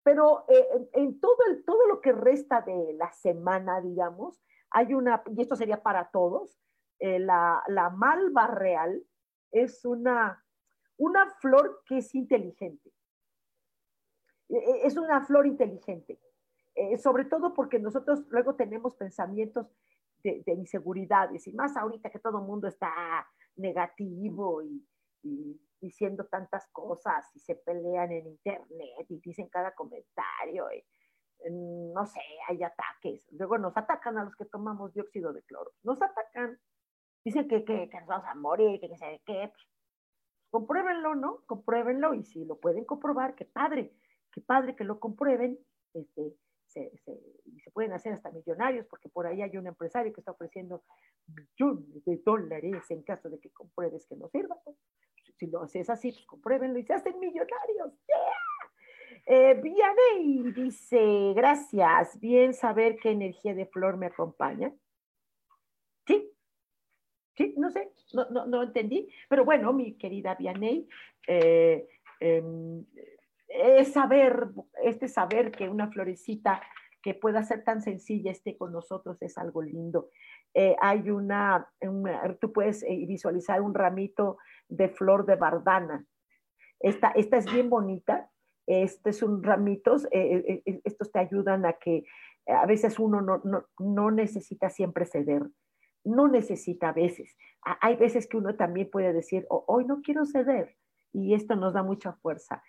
Pero 0.01 0.45
en 0.93 1.19
todo, 1.19 1.37
el, 1.49 1.63
todo 1.65 1.85
lo 1.87 1.99
que 1.99 2.13
resta 2.13 2.61
de 2.61 2.93
la 2.93 3.11
semana, 3.11 3.81
digamos, 3.81 4.41
hay 4.71 4.93
una, 4.93 5.21
y 5.35 5.41
esto 5.41 5.55
sería 5.55 5.83
para 5.83 6.09
todos, 6.09 6.57
la, 6.99 7.61
la 7.67 7.89
malva 7.89 8.47
real 8.47 9.03
es 9.51 9.85
una 9.85 10.43
una 10.99 11.33
flor 11.35 11.81
que 11.85 11.97
es 11.97 12.13
inteligente. 12.13 12.91
E, 14.49 14.57
e, 14.57 14.85
es 14.85 14.97
una 14.97 15.25
flor 15.25 15.47
inteligente, 15.47 16.19
eh, 16.75 16.97
sobre 16.97 17.25
todo 17.25 17.53
porque 17.53 17.79
nosotros 17.79 18.25
luego 18.29 18.55
tenemos 18.55 18.95
pensamientos 18.95 19.67
de, 20.21 20.43
inseguridades, 20.47 21.47
y 21.47 21.53
más 21.53 21.77
ahorita 21.77 22.09
que 22.09 22.19
todo 22.19 22.39
el 22.39 22.45
mundo 22.45 22.67
está 22.67 22.91
negativo 23.55 24.61
y, 24.61 24.85
diciendo 25.81 26.25
tantas 26.25 26.67
cosas 26.73 27.25
y 27.33 27.39
se 27.39 27.55
pelean 27.55 28.11
en 28.11 28.27
internet 28.27 29.05
y 29.07 29.19
dicen 29.19 29.47
cada 29.47 29.73
comentario. 29.73 30.67
no 31.49 32.05
sé, 32.05 32.19
hay 32.47 32.63
ataques. 32.63 33.27
Luego 33.31 33.57
nos 33.57 33.75
atacan 33.77 34.17
a 34.17 34.25
los 34.25 34.35
que 34.35 34.45
tomamos 34.45 34.93
dióxido 34.93 35.31
de 35.31 35.41
cloro. 35.43 35.71
Nos 35.83 36.01
atacan. 36.01 36.59
Dicen 37.23 37.47
que, 37.47 37.89
nos 37.93 38.07
vamos 38.07 38.27
a 38.27 38.35
morir, 38.35 38.79
que, 38.81 38.89
que 38.89 38.97
sé 38.97 39.21
qué. 39.25 39.51
Pues, 39.53 39.68
compruébenlo, 40.49 41.15
¿no? 41.15 41.43
Compruébenlo 41.45 42.13
y 42.13 42.23
si 42.23 42.45
lo 42.45 42.57
pueden 42.59 42.85
comprobar, 42.85 43.35
qué 43.35 43.45
padre, 43.45 43.93
qué 44.31 44.41
padre 44.41 44.75
que 44.75 44.83
lo 44.83 44.99
comprueben, 44.99 45.59
este, 45.93 46.35
se, 46.69 46.91
pueden 47.73 47.93
hacer 47.93 48.13
hasta 48.13 48.31
millonarios, 48.31 48.85
porque 48.87 49.09
por 49.09 49.25
ahí 49.27 49.41
hay 49.41 49.57
un 49.57 49.67
empresario 49.67 50.13
que 50.13 50.21
está 50.21 50.31
ofreciendo 50.31 50.83
millones 51.27 52.03
de 52.05 52.17
dólares 52.25 52.83
en 52.89 53.03
caso 53.03 53.29
de 53.29 53.39
que 53.39 53.49
compruebes 53.51 54.05
que 54.07 54.15
no 54.15 54.27
sirva. 54.29 54.57
Si 55.37 55.47
lo 55.47 55.63
haces 55.63 55.89
así, 55.89 56.11
pues 56.11 56.25
compruébenlo 56.25 56.79
y 56.79 56.83
se 56.83 56.93
hacen 56.93 57.19
millonarios. 57.19 57.93
¡Yeah! 58.07 58.49
Eh, 59.25 59.61
dice, 60.55 61.33
gracias, 61.35 62.19
bien 62.19 62.53
saber 62.53 62.97
qué 62.97 63.11
energía 63.11 63.53
de 63.53 63.65
flor 63.65 63.97
me 63.97 64.07
acompaña. 64.07 64.73
Sí, 66.07 66.31
Sí, 67.39 67.53
no 67.55 67.71
sé, 67.71 67.89
no, 68.13 68.29
no, 68.31 68.45
no 68.47 68.63
entendí, 68.63 69.07
pero 69.29 69.45
bueno, 69.45 69.71
mi 69.71 69.93
querida 69.93 70.35
Vianey, 70.35 70.85
eh, 71.25 71.87
em, 72.19 72.83
es 73.47 73.93
saber, 73.93 74.49
este 74.83 75.07
saber 75.07 75.49
que 75.49 75.69
una 75.69 75.89
florecita 75.89 76.61
que 77.01 77.13
pueda 77.13 77.41
ser 77.43 77.63
tan 77.63 77.81
sencilla 77.81 78.29
esté 78.29 78.57
con 78.57 78.73
nosotros 78.73 79.21
es 79.21 79.37
algo 79.37 79.61
lindo. 79.61 80.09
Eh, 80.53 80.75
hay 80.81 81.09
una, 81.09 81.71
tú 82.41 82.51
puedes 82.51 82.83
eh, 82.83 83.05
visualizar 83.07 83.61
un 83.61 83.73
ramito 83.73 84.37
de 84.67 84.89
flor 84.89 85.25
de 85.25 85.37
bardana. 85.37 86.05
Esta, 86.81 87.11
esta 87.11 87.37
es 87.37 87.49
bien 87.49 87.69
bonita. 87.69 88.29
Este 88.67 89.11
es 89.11 89.23
un 89.23 89.41
ramito, 89.41 89.95
estos 90.11 91.11
te 91.11 91.19
ayudan 91.19 91.65
a 91.65 91.73
que 91.73 92.03
a 92.45 92.65
veces 92.65 92.99
uno 92.99 93.21
no, 93.21 93.41
no, 93.45 93.65
no 93.79 94.11
necesita 94.11 94.69
siempre 94.69 95.05
ceder 95.05 95.43
no 96.03 96.27
necesita 96.27 96.89
a 96.89 96.93
veces. 96.93 97.35
Hay 97.61 97.95
veces 97.95 98.27
que 98.27 98.37
uno 98.37 98.55
también 98.55 98.89
puede 98.89 99.13
decir, 99.13 99.45
hoy 99.49 99.85
no 99.85 100.01
quiero 100.01 100.25
ceder, 100.25 100.75
y 101.11 101.33
esto 101.33 101.55
nos 101.55 101.73
da 101.73 101.83
mucha 101.83 102.13
fuerza. 102.13 102.63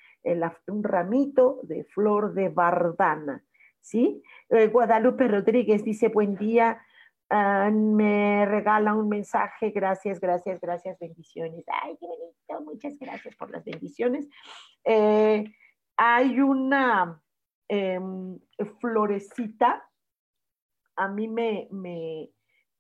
un 0.67 0.83
ramito 0.83 1.61
de 1.63 1.85
flor 1.85 2.35
de 2.35 2.49
bardana, 2.49 3.45
¿sí? 3.81 4.23
Eh, 4.49 4.69
Guadalupe 4.69 5.29
Rodríguez 5.29 5.85
dice, 5.85 6.09
buen 6.09 6.37
día, 6.37 6.81
Ah, 7.33 7.71
me 7.71 8.45
regala 8.45 8.93
un 8.93 9.09
mensaje, 9.09 9.71
gracias, 9.71 10.19
gracias, 10.19 10.61
gracias, 10.61 10.99
bendiciones. 10.99 11.65
Ay, 11.81 11.97
qué 12.01 12.07
bonito, 12.07 12.65
muchas 12.65 12.99
gracias 12.99 13.37
por 13.37 13.53
las 13.53 13.65
bendiciones. 13.65 14.29
Eh, 14.83 15.45
hay 15.97 16.41
una 16.41 17.23
em, 17.69 18.37
florecita, 18.81 19.89
a 20.97 21.07
mí 21.07 21.29
me, 21.29 21.69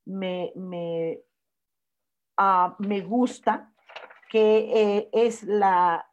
me, 0.06 0.52
me, 0.56 1.20
ah, 2.36 2.76
me 2.78 3.00
gusta, 3.02 3.72
que 4.28 4.98
eh, 4.98 5.10
es 5.12 5.42
la 5.42 6.06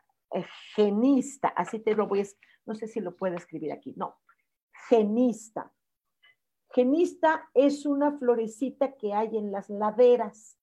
genista, 0.75 1.49
así 1.49 1.79
te 1.79 1.95
lo 1.95 2.07
voy 2.07 2.21
a, 2.21 2.25
no 2.65 2.75
sé 2.75 2.87
si 2.87 2.99
lo 2.99 3.15
puedo 3.15 3.35
escribir 3.35 3.71
aquí, 3.71 3.93
no, 3.95 4.17
genista 4.89 5.71
Genista 6.73 7.49
es 7.53 7.85
una 7.85 8.17
florecita 8.17 8.93
que 8.95 9.13
hay 9.13 9.37
en 9.37 9.51
las 9.51 9.69
laderas, 9.69 10.59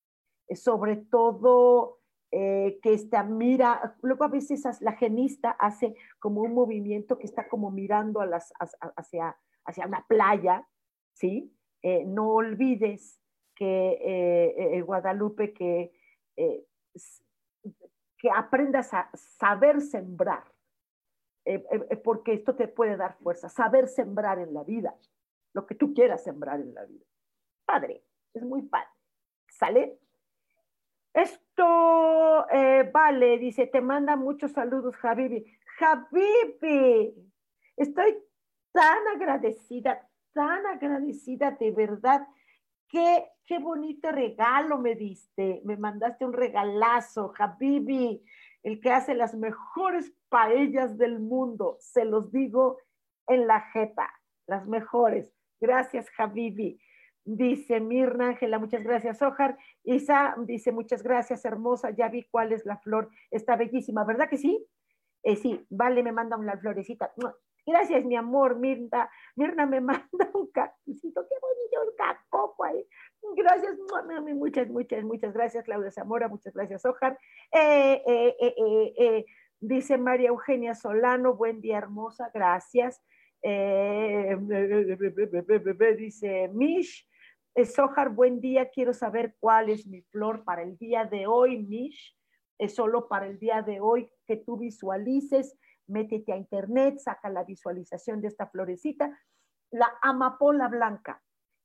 eh, 0.49 0.57
sobre 0.57 0.97
todo 0.97 2.01
eh, 2.31 2.79
que 2.83 2.93
está, 2.93 3.23
mira, 3.23 3.97
luego 4.03 4.25
a 4.25 4.29
veces 4.29 4.63
la 4.81 4.93
genista 4.93 5.51
hace 5.51 5.95
como 6.19 6.43
un 6.43 6.55
movimiento 6.55 7.19
que 7.19 7.27
está 7.27 7.49
como 7.49 7.71
mirando 7.71 8.21
a 8.21 8.27
las, 8.27 8.53
hacia, 8.97 9.37
hacia 9.65 9.87
una 9.87 10.05
playa, 10.07 10.69
¿sí? 11.15 11.53
Eh, 11.87 12.05
no 12.07 12.31
olvides 12.31 13.21
que 13.55 14.83
Guadalupe, 14.85 15.53
que, 15.53 15.93
que 18.19 18.31
aprendas 18.35 18.93
a 18.95 19.11
saber 19.15 19.81
sembrar, 19.81 20.45
porque 22.03 22.33
esto 22.33 22.57
te 22.57 22.67
puede 22.67 22.97
dar 22.97 23.17
fuerza, 23.19 23.49
saber 23.49 23.87
sembrar 23.87 24.39
en 24.39 24.55
la 24.55 24.65
vida 24.65 24.97
lo 25.53 25.67
que 25.67 25.75
tú 25.75 25.95
quieras 25.95 26.25
sembrar 26.25 26.61
en 26.61 26.75
la 26.75 26.85
vida. 26.85 27.05
Padre, 27.65 28.03
es 28.35 28.43
muy 28.43 28.63
padre. 28.63 28.89
¿Sale? 29.49 29.99
Esto, 31.15 32.49
eh, 32.51 32.91
vale, 32.93 33.39
dice, 33.39 33.69
te 33.69 33.81
manda 33.81 34.17
muchos 34.17 34.51
saludos, 34.51 34.97
Javibi. 34.97 35.47
Javibi, 35.79 37.15
estoy 37.77 38.19
tan 38.73 39.07
agradecida, 39.15 40.09
tan 40.35 40.67
agradecida 40.67 41.53
de 41.53 41.71
verdad. 41.71 42.27
Qué, 42.89 43.25
qué 43.47 43.59
bonito 43.59 44.13
regalo 44.13 44.79
me 44.79 44.95
diste. 44.95 45.63
Me 45.65 45.77
mandaste 45.77 46.25
un 46.25 46.35
regalazo, 46.35 47.31
Javibi, 47.31 48.23
el 48.63 48.81
que 48.81 48.91
hace 48.91 49.15
las 49.15 49.35
mejores 49.35 50.13
paellas 50.29 50.99
del 50.99 51.21
mundo. 51.21 51.77
Se 51.81 52.05
los 52.05 52.31
digo 52.31 52.79
en 53.27 53.47
la 53.47 53.61
jeta, 53.73 54.11
las 54.47 54.67
mejores. 54.67 55.35
Gracias, 55.61 56.09
Habibi. 56.19 56.79
Dice 57.27 57.81
Mirna 57.81 58.29
Ángela, 58.29 58.59
muchas 58.59 58.83
gracias, 58.83 59.23
Ojar. 59.23 59.57
Isa 59.83 60.35
dice, 60.41 60.73
muchas 60.73 61.03
gracias, 61.03 61.45
hermosa. 61.47 61.91
Ya 61.91 62.09
vi 62.09 62.25
cuál 62.25 62.53
es 62.53 62.67
la 62.67 62.77
flor. 62.77 63.09
Está 63.31 63.57
bellísima, 63.57 64.05
¿verdad 64.05 64.29
que 64.29 64.37
sí? 64.37 64.67
Eh, 65.23 65.37
sí, 65.37 65.65
vale, 65.71 66.03
me 66.03 66.13
manda 66.13 66.37
una 66.37 66.59
florecita. 66.59 67.15
Gracias, 67.67 68.05
mi 68.05 68.17
amor, 68.17 68.57
Mirna. 68.57 69.11
Mirna 69.37 69.67
me 69.67 69.81
manda 69.81 70.31
un 70.35 70.49
cactusito. 70.49 71.27
Qué 71.29 71.35
bonito, 71.41 71.91
un 71.91 71.97
cacopo 71.97 72.65
ahí. 72.65 72.87
Gracias, 73.37 73.77
muchas, 74.35 74.69
muchas, 74.69 75.05
muchas 75.05 75.33
gracias, 75.33 75.65
Claudia 75.65 75.91
Zamora. 75.91 76.29
Muchas 76.29 76.53
gracias, 76.53 76.85
Ojar. 76.85 77.19
Eh, 77.53 78.03
eh, 78.07 79.25
dice 79.61 79.97
María 79.97 80.29
Eugenia 80.29 80.75
Solano, 80.75 81.35
buen 81.35 81.61
día, 81.61 81.79
hermosa. 81.79 82.31
Gracias. 82.35 83.03
Eh, 83.43 84.37
dice 85.99 86.49
Mish, 86.49 87.07
Sohar, 87.65 88.09
buen 88.11 88.41
día, 88.41 88.71
quiero 88.71 88.93
saber 88.93 89.37
cuál 89.39 89.69
es 89.69 89.87
mi 89.87 90.03
flor 90.03 90.45
para 90.45 90.63
el 90.63 90.77
día 90.77 91.05
de 91.05 91.27
hoy, 91.27 91.63
Mish. 91.63 92.17
Es 92.59 92.75
solo 92.75 93.09
para 93.09 93.27
el 93.27 93.39
día 93.39 93.63
de 93.63 93.81
hoy 93.81 94.11
que 94.27 94.37
tú 94.37 94.57
visualices, 94.57 95.59
métete 95.87 96.33
a 96.33 96.37
internet, 96.37 96.99
saca 96.99 97.29
la 97.29 97.45
visualización 97.45 98.21
de 98.21 98.29
esta 98.29 98.47
florecita, 98.47 99.19
la 99.71 99.93
amapola 100.03 100.69
blanca. 100.69 101.23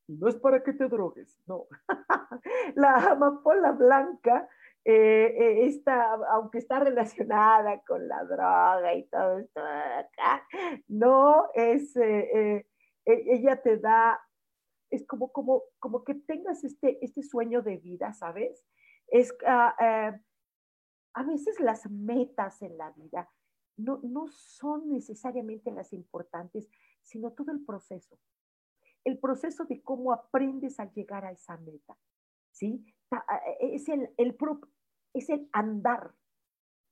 No 0.08 0.28
es 0.28 0.36
para 0.36 0.64
que 0.64 0.74
te 0.74 0.88
drogues, 0.88 1.40
no. 1.46 1.68
la 2.76 2.96
amapola 3.12 3.72
blanca 3.72 4.48
eh, 4.86 5.68
eh, 5.68 5.84
aunque 6.32 6.58
está 6.58 6.80
relacionada 6.80 7.82
con 7.82 8.08
la 8.08 8.24
droga 8.24 8.96
y 8.96 9.04
todo 9.08 9.40
esto 9.40 9.62
no 10.88 11.50
es, 11.54 11.96
eh, 11.98 12.66
e, 13.06 13.24
ella 13.36 13.62
te 13.62 13.78
da, 13.78 14.20
es 14.90 15.06
como, 15.06 15.32
como, 15.32 15.64
como 15.80 16.04
que 16.04 16.16
tengas 16.16 16.64
este, 16.64 16.98
este 17.06 17.22
sueño 17.22 17.62
de 17.62 17.78
vida, 17.78 18.14
¿sabes? 18.14 18.66
Es, 19.08 19.32
uh, 19.44 20.16
a 21.14 21.24
veces 21.24 21.60
las 21.60 21.90
metas 21.90 22.62
en 22.62 22.78
la 22.78 22.92
vida 22.92 23.30
no, 23.80 24.00
no 24.04 24.28
son 24.28 24.90
necesariamente 24.90 25.72
las 25.72 25.94
importantes, 25.94 26.70
sino 27.02 27.32
todo 27.32 27.52
el 27.52 27.64
proceso. 27.66 28.20
El 29.04 29.18
proceso 29.18 29.66
de 29.66 29.82
cómo 29.82 30.12
aprendes 30.12 30.80
a 30.80 30.92
llegar 30.92 31.26
a 31.26 31.32
esa 31.32 31.58
meta. 31.58 31.98
¿sí? 32.52 32.86
Es 33.60 33.88
el, 33.90 34.10
el, 34.18 34.38
es 35.14 35.30
el 35.30 35.50
andar, 35.54 36.14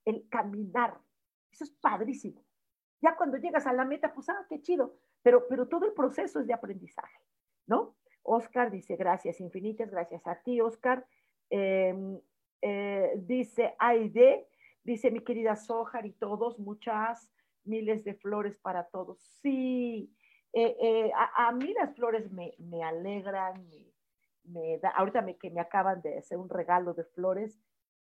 el 0.05 0.27
caminar. 0.29 0.99
Eso 1.51 1.65
es 1.65 1.71
padrísimo. 1.71 2.43
Ya 3.01 3.15
cuando 3.15 3.37
llegas 3.37 3.67
a 3.67 3.73
la 3.73 3.85
meta, 3.85 4.13
pues, 4.13 4.29
ah, 4.29 4.45
qué 4.49 4.61
chido, 4.61 4.97
pero, 5.21 5.47
pero 5.47 5.67
todo 5.67 5.85
el 5.85 5.93
proceso 5.93 6.39
es 6.39 6.47
de 6.47 6.53
aprendizaje, 6.53 7.19
¿no? 7.67 7.95
Oscar 8.23 8.71
dice, 8.71 8.95
gracias 8.95 9.39
infinitas, 9.39 9.91
gracias 9.91 10.25
a 10.25 10.41
ti, 10.41 10.59
Oscar. 10.59 11.05
Em, 11.49 12.19
eh, 12.61 13.13
dice 13.17 13.75
Aide, 13.77 14.47
dice 14.87 15.11
mi 15.11 15.19
querida 15.19 15.57
Sojar 15.57 16.05
y 16.05 16.13
todos, 16.13 16.57
muchas 16.59 17.29
miles 17.65 18.05
de 18.05 18.13
flores 18.13 18.57
para 18.57 18.85
todos. 18.85 19.19
Sí, 19.41 20.15
eh, 20.53 20.77
eh, 20.81 21.11
a, 21.13 21.51
mí 21.51 21.73
las 21.73 21.93
flores 21.93 22.31
me, 22.31 22.55
me 22.57 22.81
alegran, 22.83 23.67
me, 23.67 23.93
me 24.45 24.79
da, 24.79 24.89
ahorita 24.91 25.21
me, 25.21 25.37
que 25.37 25.49
me 25.49 25.59
acaban 25.59 26.01
de 26.01 26.17
hacer 26.17 26.37
un 26.37 26.47
regalo 26.47 26.93
de 26.93 27.03
flores, 27.03 27.59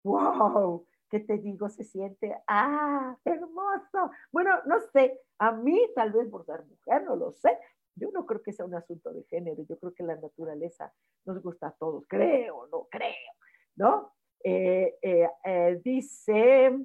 wow, 0.04 0.88
¿qué 1.10 1.20
te 1.20 1.38
digo? 1.38 1.68
Se 1.68 1.84
siente, 1.84 2.34
ah, 2.48 3.18
hermoso. 3.26 4.12
Bueno, 4.32 4.52
no 4.66 4.80
sé, 4.94 5.20
a 5.38 5.52
mí 5.52 5.78
tal 5.94 6.14
vez 6.14 6.30
por 6.30 6.46
ser 6.46 6.64
mujer, 6.64 7.04
no 7.04 7.18
lo 7.18 7.34
sé. 7.34 7.60
Yo 7.96 8.10
no 8.14 8.26
creo 8.26 8.42
que 8.42 8.54
sea 8.54 8.66
un 8.66 8.76
asunto 8.76 9.12
de 9.12 9.24
género, 9.24 9.64
yo 9.68 9.78
creo 9.78 9.94
que 9.94 10.04
la 10.04 10.16
naturaleza 10.16 10.94
nos 11.26 11.44
gusta 11.44 11.68
a 11.68 11.72
todos, 11.72 12.06
creo, 12.08 12.68
no 12.68 12.88
creo, 12.90 13.34
¿no? 13.76 14.14
Eh, 14.44 14.96
eh, 15.02 15.30
eh, 15.44 15.82
dice 15.84 16.78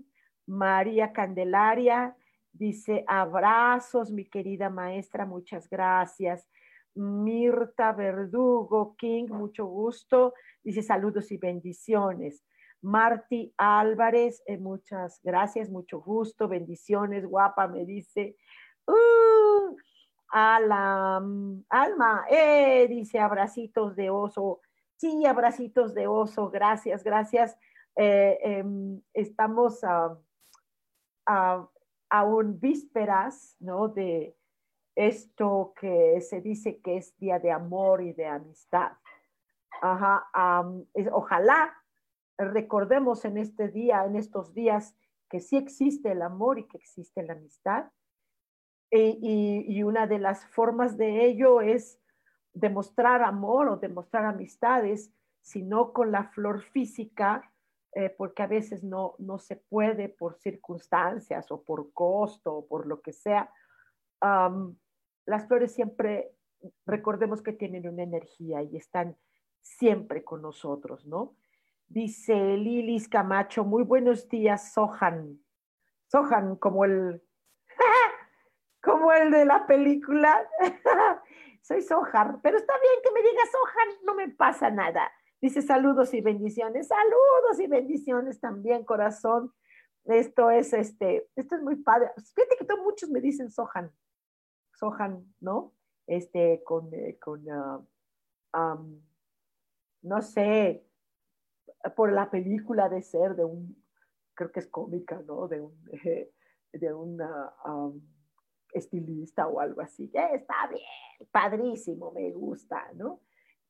María 0.46 1.12
Candelaria, 1.12 2.16
dice 2.52 3.04
abrazos, 3.06 4.10
mi 4.10 4.24
querida 4.24 4.70
maestra, 4.70 5.26
muchas 5.26 5.68
gracias. 5.68 6.48
Mirta 6.94 7.92
Verdugo 7.92 8.94
King, 8.96 9.26
mucho 9.28 9.66
gusto. 9.66 10.34
Dice 10.62 10.82
saludos 10.82 11.32
y 11.32 11.36
bendiciones. 11.36 12.44
Marti 12.82 13.52
Álvarez, 13.56 14.42
muchas 14.60 15.20
gracias, 15.22 15.70
mucho 15.70 16.00
gusto, 16.00 16.48
bendiciones, 16.48 17.26
guapa, 17.26 17.66
me 17.66 17.84
dice. 17.86 18.36
Uh, 18.86 19.74
a 20.34 20.58
la 20.58 21.16
alma, 21.68 22.24
eh, 22.28 22.88
dice 22.88 23.20
abracitos 23.20 23.94
de 23.94 24.10
oso. 24.10 24.60
Sí, 24.96 25.26
abracitos 25.26 25.94
de 25.94 26.06
oso, 26.06 26.50
gracias, 26.50 27.02
gracias. 27.02 27.58
Eh, 27.96 28.38
em, 28.42 29.00
estamos 29.12 29.82
a, 29.84 30.16
a, 31.26 32.24
un 32.24 32.60
vísperas, 32.60 33.56
¿no? 33.60 33.88
De 33.88 34.36
esto 34.94 35.72
que 35.78 36.20
se 36.20 36.40
dice 36.40 36.80
que 36.80 36.96
es 36.96 37.16
día 37.18 37.38
de 37.38 37.50
amor 37.50 38.02
y 38.02 38.12
de 38.12 38.26
amistad. 38.26 38.92
Ajá, 39.82 40.28
ojalá 41.12 41.74
recordemos 42.38 43.24
en 43.24 43.38
este 43.38 43.68
día, 43.68 44.04
en 44.04 44.16
estos 44.16 44.54
días, 44.54 44.96
que 45.28 45.40
sí 45.40 45.56
existe 45.56 46.12
el 46.12 46.22
amor 46.22 46.58
y 46.58 46.68
que 46.68 46.78
existe 46.78 47.22
la 47.22 47.34
amistad. 47.34 47.90
Y, 48.90 49.82
una 49.82 50.06
de 50.06 50.20
las 50.20 50.46
formas 50.46 50.96
de 50.96 51.24
ello 51.24 51.60
es 51.60 52.00
demostrar 52.54 53.22
amor 53.22 53.68
o 53.68 53.76
demostrar 53.76 54.24
amistades, 54.24 55.12
sino 55.40 55.92
con 55.92 56.10
la 56.10 56.24
flor 56.24 56.62
física, 56.62 57.52
eh, 57.92 58.10
porque 58.10 58.42
a 58.42 58.46
veces 58.46 58.82
no, 58.82 59.14
no 59.18 59.38
se 59.38 59.56
puede 59.56 60.08
por 60.08 60.36
circunstancias 60.36 61.50
o 61.50 61.62
por 61.62 61.92
costo 61.92 62.54
o 62.54 62.66
por 62.66 62.86
lo 62.86 63.00
que 63.02 63.12
sea. 63.12 63.50
las 65.26 65.46
flores 65.46 65.72
siempre, 65.72 66.34
recordemos 66.86 67.42
que 67.42 67.52
tienen 67.52 67.88
una 67.88 68.02
energía 68.02 68.62
y 68.62 68.76
están 68.76 69.16
siempre 69.60 70.24
con 70.24 70.40
nosotros, 70.42 71.06
¿no? 71.06 71.36
Dice 71.86 72.56
Lilis 72.56 73.08
Camacho, 73.08 73.64
muy 73.64 73.82
buenos 73.82 74.28
días, 74.28 74.72
Sohan. 74.72 75.38
Sohan, 76.06 76.56
como 76.56 76.84
el, 76.84 77.22
como 78.84 79.12
el 79.12 79.30
de 79.30 79.44
la 79.44 79.66
película. 79.66 80.48
soy 81.62 81.80
Sojar, 81.80 82.40
pero 82.42 82.58
está 82.58 82.74
bien 82.78 82.94
que 83.02 83.10
me 83.10 83.22
digas 83.22 83.50
Sojar, 83.50 83.86
no 84.04 84.14
me 84.14 84.28
pasa 84.28 84.70
nada. 84.70 85.10
Dice 85.40 85.62
saludos 85.62 86.12
y 86.12 86.20
bendiciones, 86.20 86.88
saludos 86.88 87.58
y 87.58 87.66
bendiciones 87.66 88.38
también, 88.38 88.84
corazón. 88.84 89.52
Esto 90.04 90.50
es, 90.50 90.74
este, 90.74 91.28
esto 91.34 91.56
es 91.56 91.62
muy 91.62 91.76
padre. 91.76 92.10
Fíjate 92.34 92.56
que 92.58 92.64
muchos 92.82 93.08
me 93.08 93.20
dicen 93.20 93.50
Sohan, 93.50 93.90
Sohan, 94.74 95.24
¿no? 95.40 95.72
Este, 96.06 96.62
con, 96.64 96.92
eh, 96.92 97.18
con 97.18 97.42
ah, 98.52 98.78
no 100.02 100.22
sé, 100.22 100.86
por 101.96 102.12
la 102.12 102.30
película 102.30 102.90
de 102.90 103.02
ser 103.02 103.36
de 103.36 103.44
un, 103.44 103.82
creo 104.34 104.52
que 104.52 104.60
es 104.60 104.68
cómica, 104.68 105.22
¿no? 105.26 105.48
De 105.48 105.62
un, 105.62 105.82
de 106.72 106.92
una 106.92 107.54
estilista 108.74 109.46
o 109.46 109.60
algo 109.60 109.80
así. 109.80 110.10
está 110.12 110.66
bien, 110.68 110.82
padrísimo, 111.30 112.10
me 112.10 112.30
gusta, 112.32 112.90
¿no? 112.94 113.20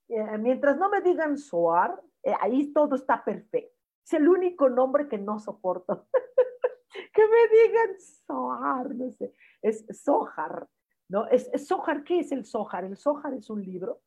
Eh, 0.08 0.38
mientras 0.38 0.76
no 0.76 0.88
me 0.88 1.00
digan 1.00 1.38
Soar, 1.38 2.02
eh, 2.22 2.34
ahí 2.40 2.72
todo 2.72 2.96
está 2.96 3.22
perfecto. 3.24 3.74
Es 4.04 4.12
el 4.14 4.28
único 4.28 4.68
nombre 4.68 5.08
que 5.08 5.18
no 5.18 5.38
soporto. 5.38 6.08
que 7.12 7.22
me 7.22 7.48
digan 7.58 8.00
Soar, 8.00 8.94
no 8.94 9.10
sé. 9.12 9.32
Es 9.62 9.86
Sohar, 10.02 10.68
¿no? 11.08 11.26
Es, 11.28 11.50
Sohar, 11.66 12.04
¿qué 12.04 12.20
es 12.20 12.32
el 12.32 12.44
Sohar? 12.44 12.84
El 12.84 12.96
Sohar 12.96 13.34
es 13.34 13.48
un 13.48 13.62
libro, 13.62 14.00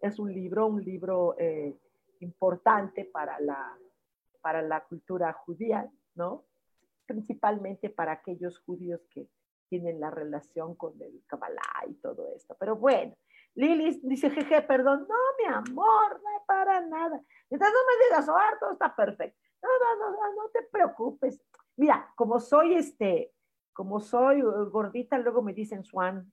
es 0.00 0.18
un 0.18 0.32
libro, 0.32 0.66
un 0.66 0.82
libro 0.82 1.36
eh, 1.38 1.76
importante 2.20 3.04
para 3.04 3.38
la, 3.40 3.76
para 4.40 4.62
la 4.62 4.84
cultura 4.84 5.32
judía, 5.32 5.88
¿no? 6.14 6.44
Principalmente 7.06 7.90
para 7.90 8.12
aquellos 8.12 8.58
judíos 8.60 9.00
que 9.10 9.28
tienen 9.70 10.00
la 10.00 10.10
relación 10.10 10.74
con 10.74 11.00
el 11.00 11.22
Kabbalah 11.26 11.84
y 11.88 11.94
todo 11.94 12.28
esto. 12.34 12.56
Pero 12.58 12.76
bueno, 12.76 13.16
Lili 13.54 14.00
dice, 14.02 14.28
jeje, 14.28 14.62
perdón. 14.62 15.06
No, 15.08 15.14
mi 15.38 15.54
amor, 15.54 16.20
no 16.22 16.44
para 16.46 16.80
nada. 16.80 17.22
Entonces 17.48 17.74
no 17.74 17.80
me 17.86 18.04
digas, 18.04 18.28
oh, 18.28 18.58
todo 18.58 18.72
está 18.72 18.94
perfecto. 18.94 19.38
No, 19.62 19.68
no, 19.68 20.10
no, 20.10 20.34
no, 20.34 20.48
te 20.52 20.62
preocupes. 20.64 21.40
Mira, 21.76 22.12
como 22.16 22.40
soy 22.40 22.74
este, 22.74 23.32
como 23.72 24.00
soy 24.00 24.42
gordita, 24.42 25.16
luego 25.18 25.40
me 25.40 25.54
dicen 25.54 25.84
Swan. 25.84 26.30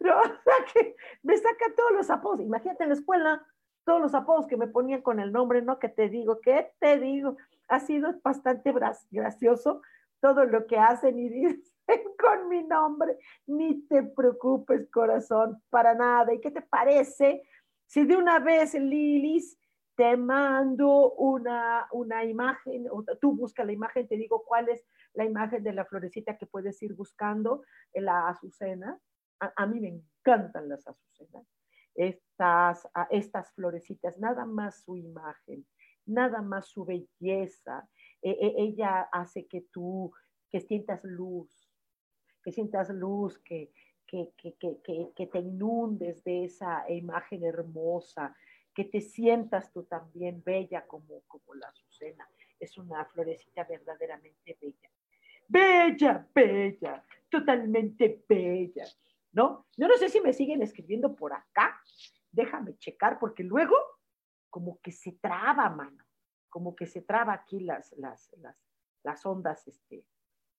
No, 0.00 0.20
que 0.74 0.96
me 1.22 1.36
saca 1.36 1.74
todos 1.76 1.92
los 1.92 2.10
apodos. 2.10 2.40
Imagínate 2.40 2.82
en 2.82 2.88
la 2.88 2.96
escuela, 2.96 3.46
todos 3.84 4.00
los 4.00 4.14
apodos 4.14 4.46
que 4.46 4.56
me 4.56 4.68
ponían 4.68 5.02
con 5.02 5.20
el 5.20 5.32
nombre, 5.32 5.62
¿no? 5.62 5.78
Que 5.78 5.88
te 5.88 6.08
digo, 6.08 6.40
¿qué 6.40 6.72
te 6.80 6.98
digo? 6.98 7.36
Ha 7.68 7.80
sido 7.80 8.12
bastante 8.22 8.72
gracioso 9.10 9.82
todo 10.22 10.46
lo 10.46 10.66
que 10.66 10.78
hacen 10.78 11.18
y 11.18 11.28
dicen 11.28 11.62
con 12.18 12.48
mi 12.48 12.62
nombre. 12.62 13.18
Ni 13.46 13.82
te 13.88 14.02
preocupes, 14.02 14.88
corazón, 14.90 15.62
para 15.68 15.92
nada. 15.92 16.32
¿Y 16.32 16.40
qué 16.40 16.50
te 16.50 16.62
parece 16.62 17.42
si 17.92 18.06
de 18.06 18.16
una 18.16 18.38
vez, 18.38 18.72
Lilis, 18.72 19.58
te 19.94 20.16
mando 20.16 21.12
una, 21.12 21.86
una 21.92 22.24
imagen, 22.24 22.86
o 22.90 23.04
tú 23.20 23.36
busca 23.36 23.66
la 23.66 23.72
imagen, 23.72 24.08
te 24.08 24.16
digo 24.16 24.44
cuál 24.46 24.70
es 24.70 24.82
la 25.12 25.26
imagen 25.26 25.62
de 25.62 25.74
la 25.74 25.84
florecita 25.84 26.38
que 26.38 26.46
puedes 26.46 26.82
ir 26.82 26.94
buscando, 26.94 27.62
en 27.92 28.06
la 28.06 28.28
azucena. 28.28 28.98
A, 29.40 29.66
mí 29.66 29.78
me 29.78 29.88
encantan 29.88 30.70
las 30.70 30.88
azucenas. 30.88 31.46
Estas, 31.94 32.88
estas 33.10 33.52
florecitas, 33.52 34.18
nada 34.18 34.46
más 34.46 34.84
su 34.84 34.96
imagen, 34.96 35.66
nada 36.06 36.40
más 36.40 36.68
su 36.68 36.86
belleza. 36.86 37.86
E, 38.22 38.30
e, 38.30 38.54
ella 38.62 39.08
hace 39.12 39.46
que 39.46 39.62
tú, 39.72 40.12
que 40.48 40.60
sientas 40.60 41.04
luz, 41.04 41.68
que 42.42 42.52
sientas 42.52 42.88
luz, 42.90 43.38
que, 43.40 43.72
que, 44.06 44.32
que, 45.16 45.26
te 45.26 45.38
inundes 45.38 46.22
de 46.22 46.44
esa 46.44 46.84
imagen 46.90 47.44
hermosa, 47.44 48.36
que 48.74 48.84
te 48.84 49.00
sientas 49.00 49.72
tú 49.72 49.84
también 49.84 50.42
bella 50.44 50.86
como, 50.86 51.22
como 51.26 51.54
la 51.54 51.68
azucena. 51.68 52.28
Es 52.60 52.76
una 52.78 53.04
florecita 53.06 53.64
verdaderamente 53.64 54.56
bella. 54.60 54.90
Bella, 55.48 56.28
bella, 56.34 57.04
totalmente 57.30 58.24
bella, 58.28 58.84
¿no? 59.32 59.66
Yo 59.76 59.88
no 59.88 59.96
sé 59.96 60.08
si 60.08 60.20
me 60.20 60.32
siguen 60.32 60.62
escribiendo 60.62 61.14
por 61.14 61.32
acá. 61.32 61.80
Déjame 62.30 62.76
checar 62.78 63.18
porque 63.18 63.42
luego 63.42 63.76
como 64.48 64.78
que 64.80 64.92
se 64.92 65.12
traba, 65.12 65.68
mano. 65.70 66.04
Como 66.52 66.76
que 66.76 66.84
se 66.84 67.00
traba 67.00 67.32
aquí 67.32 67.60
las, 67.60 67.92
las, 67.96 68.30
las, 68.36 68.56
las 69.02 69.24
ondas 69.24 69.66
este, 69.66 70.04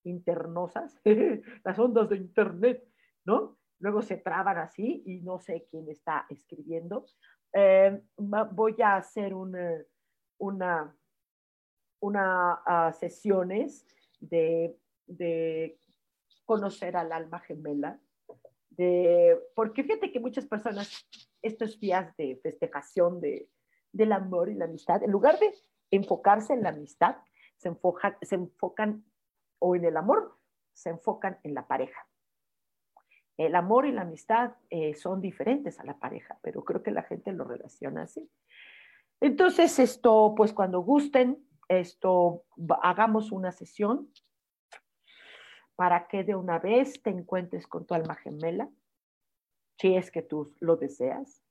internosas, 0.03 0.99
las 1.63 1.77
ondas 1.77 2.09
de 2.09 2.17
Internet, 2.17 2.83
¿no? 3.25 3.59
Luego 3.77 4.01
se 4.01 4.17
traban 4.17 4.57
así 4.57 5.03
y 5.05 5.21
no 5.21 5.39
sé 5.39 5.67
quién 5.69 5.87
está 5.89 6.25
escribiendo. 6.29 7.05
Eh, 7.53 8.01
voy 8.17 8.75
a 8.81 8.95
hacer 8.95 9.35
una, 9.35 9.83
una, 10.39 10.97
una 11.99 12.61
uh, 12.65 12.93
sesiones 12.93 13.85
de, 14.19 14.75
de, 15.05 15.77
conocer 16.45 16.97
al 16.97 17.11
alma 17.11 17.39
gemela, 17.39 17.99
de, 18.71 19.39
porque 19.55 19.83
fíjate 19.83 20.11
que 20.11 20.19
muchas 20.19 20.47
personas, 20.47 21.07
estos 21.41 21.79
días 21.79 22.15
de 22.17 22.39
festejación 22.41 23.21
de, 23.21 23.47
del 23.91 24.11
amor 24.11 24.49
y 24.49 24.55
la 24.55 24.65
amistad, 24.65 25.03
en 25.03 25.11
lugar 25.11 25.37
de 25.39 25.53
enfocarse 25.95 26.53
en 26.53 26.63
la 26.63 26.69
amistad, 26.69 27.17
se, 27.57 27.69
enfocan, 27.69 29.05
o 29.59 29.75
en 29.75 29.85
el 29.85 29.95
amor, 29.95 30.37
se 30.73 30.89
enfocan 30.89 31.39
en 31.43 31.53
la 31.53 31.67
pareja. 31.67 32.07
El 33.37 33.55
amor 33.55 33.85
y 33.85 33.91
la 33.91 34.01
amistad 34.01 34.55
eh, 34.69 34.93
son 34.95 35.21
diferentes 35.21 35.79
a 35.79 35.83
la 35.83 35.97
pareja, 35.97 36.37
pero 36.41 36.63
creo 36.63 36.83
que 36.83 36.91
la 36.91 37.03
gente 37.03 37.31
lo 37.31 37.45
relaciona 37.45 38.03
así. 38.03 38.29
Entonces, 39.21 39.79
esto, 39.79 40.33
pues 40.35 40.51
cuando 40.53 40.81
gusten, 40.81 41.47
esto, 41.67 42.43
hagamos 42.81 43.31
una 43.31 43.51
sesión 43.51 44.11
para 45.75 46.07
que 46.07 46.23
de 46.23 46.35
una 46.35 46.59
vez 46.59 47.01
te 47.01 47.09
encuentres 47.09 47.67
con 47.67 47.85
tu 47.85 47.93
alma 47.93 48.15
gemela, 48.15 48.69
si 49.79 49.95
es 49.95 50.11
que 50.11 50.21
tú 50.21 50.53
lo 50.59 50.75
deseas, 50.75 51.41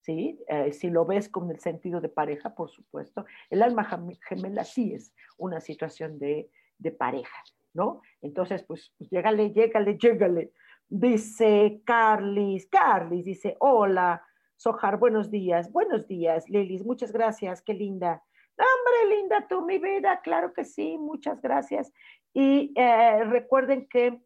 ¿sí? 0.00 0.38
Eh, 0.48 0.72
si 0.72 0.90
lo 0.90 1.04
ves 1.04 1.28
con 1.28 1.50
el 1.50 1.60
sentido 1.60 2.00
de 2.00 2.08
pareja, 2.08 2.54
por 2.54 2.70
supuesto. 2.70 3.24
El 3.50 3.62
alma 3.62 3.88
gemela 4.28 4.64
sí 4.64 4.94
es 4.94 5.14
una 5.36 5.60
situación 5.60 6.18
de, 6.18 6.50
de 6.78 6.90
pareja, 6.90 7.42
¿no? 7.74 8.02
Entonces, 8.22 8.62
pues, 8.62 8.92
pues 8.98 9.10
llégale, 9.10 9.52
llégale, 9.52 9.96
llégale. 9.98 10.52
Dice 10.88 11.82
Carlis, 11.84 12.66
Carlis 12.66 13.24
dice, 13.24 13.56
hola, 13.60 14.22
Sojar, 14.56 14.98
buenos 14.98 15.30
días, 15.30 15.70
buenos 15.70 16.08
días, 16.08 16.48
Lilis, 16.48 16.84
muchas 16.84 17.12
gracias, 17.12 17.62
qué 17.62 17.74
linda. 17.74 18.24
Hombre, 18.56 19.16
linda 19.16 19.46
tú, 19.48 19.64
mi 19.64 19.78
vida, 19.78 20.20
claro 20.20 20.52
que 20.52 20.64
sí, 20.64 20.98
muchas 20.98 21.40
gracias. 21.40 21.92
Y 22.32 22.72
eh, 22.74 23.22
recuerden 23.24 23.86
que 23.88 24.20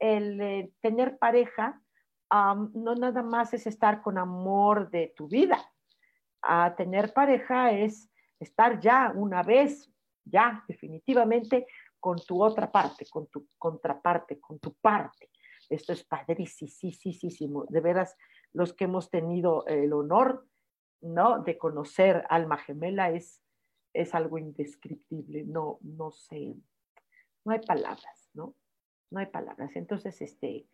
el 0.00 0.40
eh, 0.40 0.72
tener 0.80 1.18
pareja 1.18 1.80
no 2.30 2.94
nada 2.94 3.22
más 3.22 3.54
es 3.54 3.66
estar 3.66 4.02
con 4.02 4.18
amor 4.18 4.90
de 4.90 5.12
tu 5.16 5.28
vida. 5.28 5.58
A 6.42 6.74
tener 6.76 7.12
pareja 7.12 7.72
es 7.72 8.10
estar 8.38 8.80
ya 8.80 9.12
una 9.14 9.42
vez, 9.42 9.90
ya 10.24 10.64
definitivamente 10.68 11.66
con 11.98 12.16
tu 12.18 12.42
otra 12.42 12.70
parte, 12.70 13.06
con 13.10 13.26
tu 13.26 13.48
contraparte, 13.58 14.38
con 14.40 14.58
tu 14.58 14.74
parte. 14.74 15.30
Esto 15.68 15.92
es 15.92 16.04
padrísimo, 16.04 17.66
de 17.68 17.80
veras, 17.80 18.16
los 18.52 18.72
que 18.72 18.84
hemos 18.84 19.10
tenido 19.10 19.66
el 19.66 19.92
honor, 19.92 20.46
¿no? 21.00 21.42
De 21.42 21.58
conocer 21.58 22.24
alma 22.30 22.58
gemela 22.58 23.10
es, 23.10 23.42
es 23.92 24.14
algo 24.14 24.38
indescriptible, 24.38 25.44
no, 25.44 25.78
no 25.82 26.10
sé, 26.10 26.54
no 27.44 27.52
hay 27.52 27.60
palabras, 27.60 28.30
¿no? 28.34 28.54
No 29.10 29.20
hay 29.20 29.26
palabras. 29.26 29.74
Entonces, 29.74 30.20
este, 30.22 30.66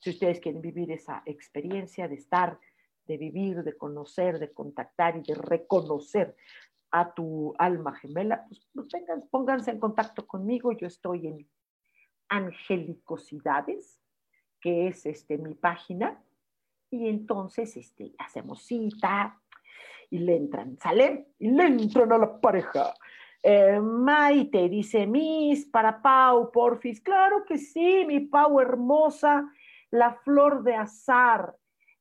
si 0.00 0.10
ustedes 0.10 0.40
quieren 0.40 0.60
vivir 0.60 0.90
esa 0.90 1.22
experiencia 1.26 2.08
de 2.08 2.16
estar, 2.16 2.58
de 3.06 3.16
vivir, 3.16 3.62
de 3.62 3.76
conocer, 3.76 4.38
de 4.38 4.52
contactar 4.52 5.16
y 5.16 5.22
de 5.22 5.34
reconocer 5.34 6.36
a 6.90 7.12
tu 7.12 7.54
alma 7.58 7.94
gemela, 7.94 8.44
pues, 8.48 8.66
pues 8.72 8.88
pónganse 9.30 9.70
en 9.70 9.80
contacto 9.80 10.26
conmigo. 10.26 10.72
Yo 10.72 10.86
estoy 10.86 11.26
en 11.26 11.48
Angelicosidades, 12.28 14.00
que 14.60 14.88
es 14.88 15.06
este, 15.06 15.38
mi 15.38 15.54
página, 15.54 16.22
y 16.90 17.08
entonces 17.08 17.76
este, 17.76 18.14
hacemos 18.18 18.62
cita 18.62 19.40
y 20.10 20.18
le 20.18 20.36
entran, 20.36 20.78
¿sale? 20.78 21.28
Y 21.38 21.50
le 21.50 21.66
entran 21.66 22.12
a 22.12 22.18
la 22.18 22.40
pareja. 22.40 22.94
Eh, 23.42 23.80
Maite 23.80 24.68
dice, 24.68 25.06
Miss, 25.06 25.66
para 25.66 26.00
Pau, 26.00 26.50
porfis. 26.50 27.00
Claro 27.00 27.44
que 27.44 27.58
sí, 27.58 28.04
mi 28.06 28.20
Pau 28.20 28.60
hermosa, 28.60 29.48
la 29.96 30.14
flor 30.14 30.62
de 30.62 30.74
azar, 30.74 31.56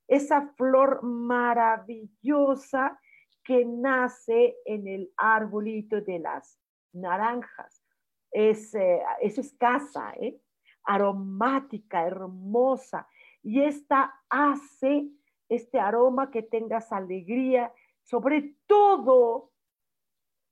esa 0.07 0.53
flor 0.57 1.01
maravillosa 1.03 2.99
que 3.43 3.65
nace 3.65 4.55
en 4.65 4.87
el 4.87 5.11
arbolito 5.17 6.01
de 6.01 6.19
las 6.19 6.59
naranjas. 6.93 7.83
Es, 8.31 8.75
eh, 8.75 9.01
es 9.21 9.37
escasa, 9.37 10.13
¿eh? 10.19 10.39
aromática, 10.83 12.05
hermosa. 12.05 13.07
y 13.41 13.61
esta 13.61 14.13
hace 14.29 15.09
este 15.49 15.79
aroma 15.79 16.31
que 16.31 16.41
tengas 16.41 16.91
alegría, 16.91 17.71
sobre 18.03 18.55
todo 18.65 19.51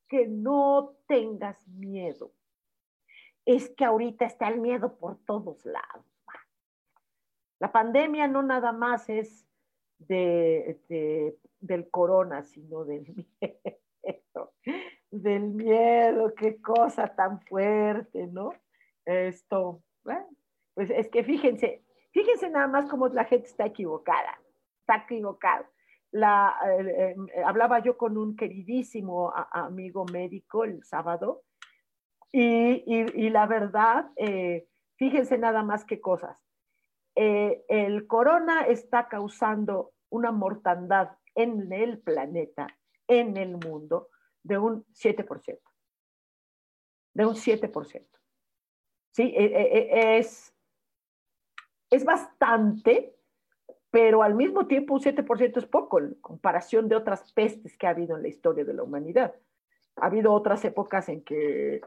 que 0.08 0.28
no 0.28 0.96
tengas 1.08 1.68
miedo. 1.68 2.32
Es 3.46 3.70
que 3.70 3.84
ahorita 3.84 4.26
está 4.26 4.48
el 4.48 4.60
miedo 4.60 4.98
por 4.98 5.18
todos 5.26 5.66
lados. 5.66 6.13
La 7.64 7.72
pandemia 7.72 8.28
no 8.28 8.44
nada 8.44 8.74
más 8.74 9.10
es 9.10 9.48
de, 9.98 11.38
del 11.62 11.90
corona, 11.90 12.44
sino 12.44 12.84
del 12.84 13.06
miedo. 13.42 14.54
Del 15.10 15.44
miedo, 15.44 16.34
qué 16.36 16.62
cosa 16.62 17.16
tan 17.16 17.40
fuerte, 17.40 18.28
¿no? 18.28 18.52
Esto, 19.06 19.82
pues 20.74 20.90
es 20.90 21.08
que 21.08 21.24
fíjense, 21.24 21.86
fíjense 22.12 22.50
nada 22.50 22.68
más 22.68 22.90
cómo 22.90 23.08
la 23.08 23.24
gente 23.24 23.48
está 23.48 23.66
equivocada, 23.66 24.38
está 24.82 25.06
equivocada. 25.06 25.66
Eh, 26.12 26.20
eh, 26.20 27.16
hablaba 27.46 27.80
yo 27.80 27.96
con 27.98 28.18
un 28.18 28.36
queridísimo 28.36 29.32
amigo 29.54 30.04
médico 30.12 30.66
el 30.66 30.84
sábado 30.84 31.44
y, 32.30 32.84
y, 32.86 33.30
la 33.30 33.48
verdad, 33.48 34.12
eh, 34.18 34.68
fíjense 34.98 35.38
nada 35.38 35.64
más 35.64 35.86
qué 35.86 36.02
cosas. 36.02 36.44
El 37.16 38.08
corona 38.08 38.62
está 38.62 39.08
causando 39.08 39.92
una 40.10 40.32
mortandad 40.32 41.12
en 41.36 41.72
el 41.72 42.00
planeta, 42.00 42.68
en 43.08 43.38
el 43.38 43.58
mundo, 43.58 44.10
de 44.44 44.58
un 44.58 44.86
7%. 44.94 45.60
De 47.14 47.26
un 47.26 47.36
7%. 47.36 48.06
Sí, 49.12 49.34
es, 49.36 50.54
es 51.90 52.04
bastante, 52.04 53.16
pero 53.92 54.24
al 54.24 54.34
mismo 54.34 54.66
tiempo 54.66 54.96
un 54.96 55.02
7% 55.02 55.58
es 55.58 55.66
poco 55.68 56.00
en 56.00 56.16
comparación 56.16 56.90
de 56.90 56.96
otras 56.96 57.32
pestes 57.34 57.78
que 57.78 57.86
ha 57.86 57.92
habido 57.92 58.16
en 58.16 58.24
la 58.24 58.28
historia 58.30 58.66
de 58.66 58.74
la 58.74 58.82
humanidad. 58.82 59.36
Ha 59.98 60.08
habido 60.08 60.34
otras 60.34 60.66
épocas 60.66 61.10
en 61.10 61.24
que, 61.24 61.82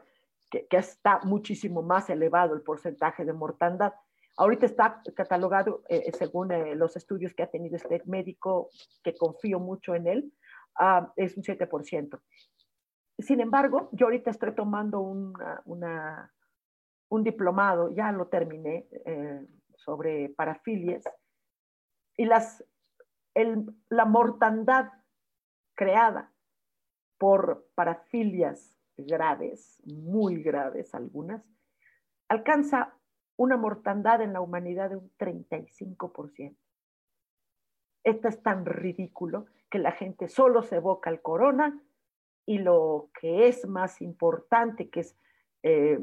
que, 0.49 0.67
está 0.71 1.19
muchísimo 1.23 1.81
más 1.81 2.09
elevado 2.09 2.53
el 2.53 2.61
porcentaje 2.61 3.25
de 3.25 3.33
mortandad. 3.33 3.93
Ahorita 4.37 4.67
está 4.67 5.01
catalogado, 5.15 5.83
eh, 5.89 6.11
según 6.13 6.51
eh, 6.51 6.75
los 6.75 6.95
estudios 6.95 7.33
que 7.33 7.41
ha 7.41 7.49
tenido 7.49 7.75
este 7.75 8.03
médico, 8.05 8.69
que 9.03 9.15
confío 9.15 9.59
mucho 9.59 9.95
en 9.95 10.07
él, 10.07 10.33
uh, 10.79 11.07
es 11.15 11.35
un 11.37 11.43
7%. 11.43 12.21
Sin 13.17 13.39
embargo, 13.41 13.89
yo 13.93 14.05
ahorita 14.05 14.29
estoy 14.29 14.53
tomando 14.53 14.99
una, 14.99 15.61
una, 15.65 16.31
un 17.09 17.23
diplomado, 17.23 17.89
ya 17.95 18.11
lo 18.11 18.27
terminé, 18.27 18.87
eh, 19.05 19.43
sobre 19.75 20.29
parafilias, 20.29 21.03
y 22.15 22.25
las, 22.25 22.63
la 23.89 24.05
mortandad 24.05 24.91
creada 25.75 26.31
por 27.17 27.67
parafilias 27.73 28.77
graves, 28.97 29.81
muy 29.83 30.43
graves 30.43 30.93
algunas, 30.93 31.43
alcanza 32.29 32.93
una 33.37 33.55
mortandad 33.55 34.21
en 34.21 34.33
la 34.33 34.41
humanidad 34.41 34.89
de 34.89 34.97
un 34.97 35.11
35%. 35.17 36.55
Esto 38.03 38.27
es 38.27 38.41
tan 38.41 38.65
ridículo 38.65 39.45
que 39.69 39.79
la 39.79 39.91
gente 39.91 40.27
solo 40.27 40.63
se 40.63 40.77
evoca 40.77 41.09
al 41.09 41.21
corona 41.21 41.79
y 42.45 42.59
lo 42.59 43.09
que 43.19 43.47
es 43.47 43.67
más 43.67 44.01
importante, 44.01 44.89
que 44.89 45.01
es 45.01 45.15
eh, 45.63 45.99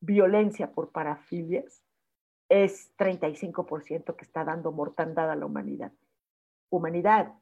violencia 0.00 0.72
por 0.72 0.90
parafilias, 0.90 1.82
es 2.48 2.94
35% 2.96 4.16
que 4.16 4.24
está 4.24 4.44
dando 4.44 4.72
mortandad 4.72 5.30
a 5.30 5.36
la 5.36 5.46
humanidad. 5.46 5.92
Humanidad, 6.70 7.34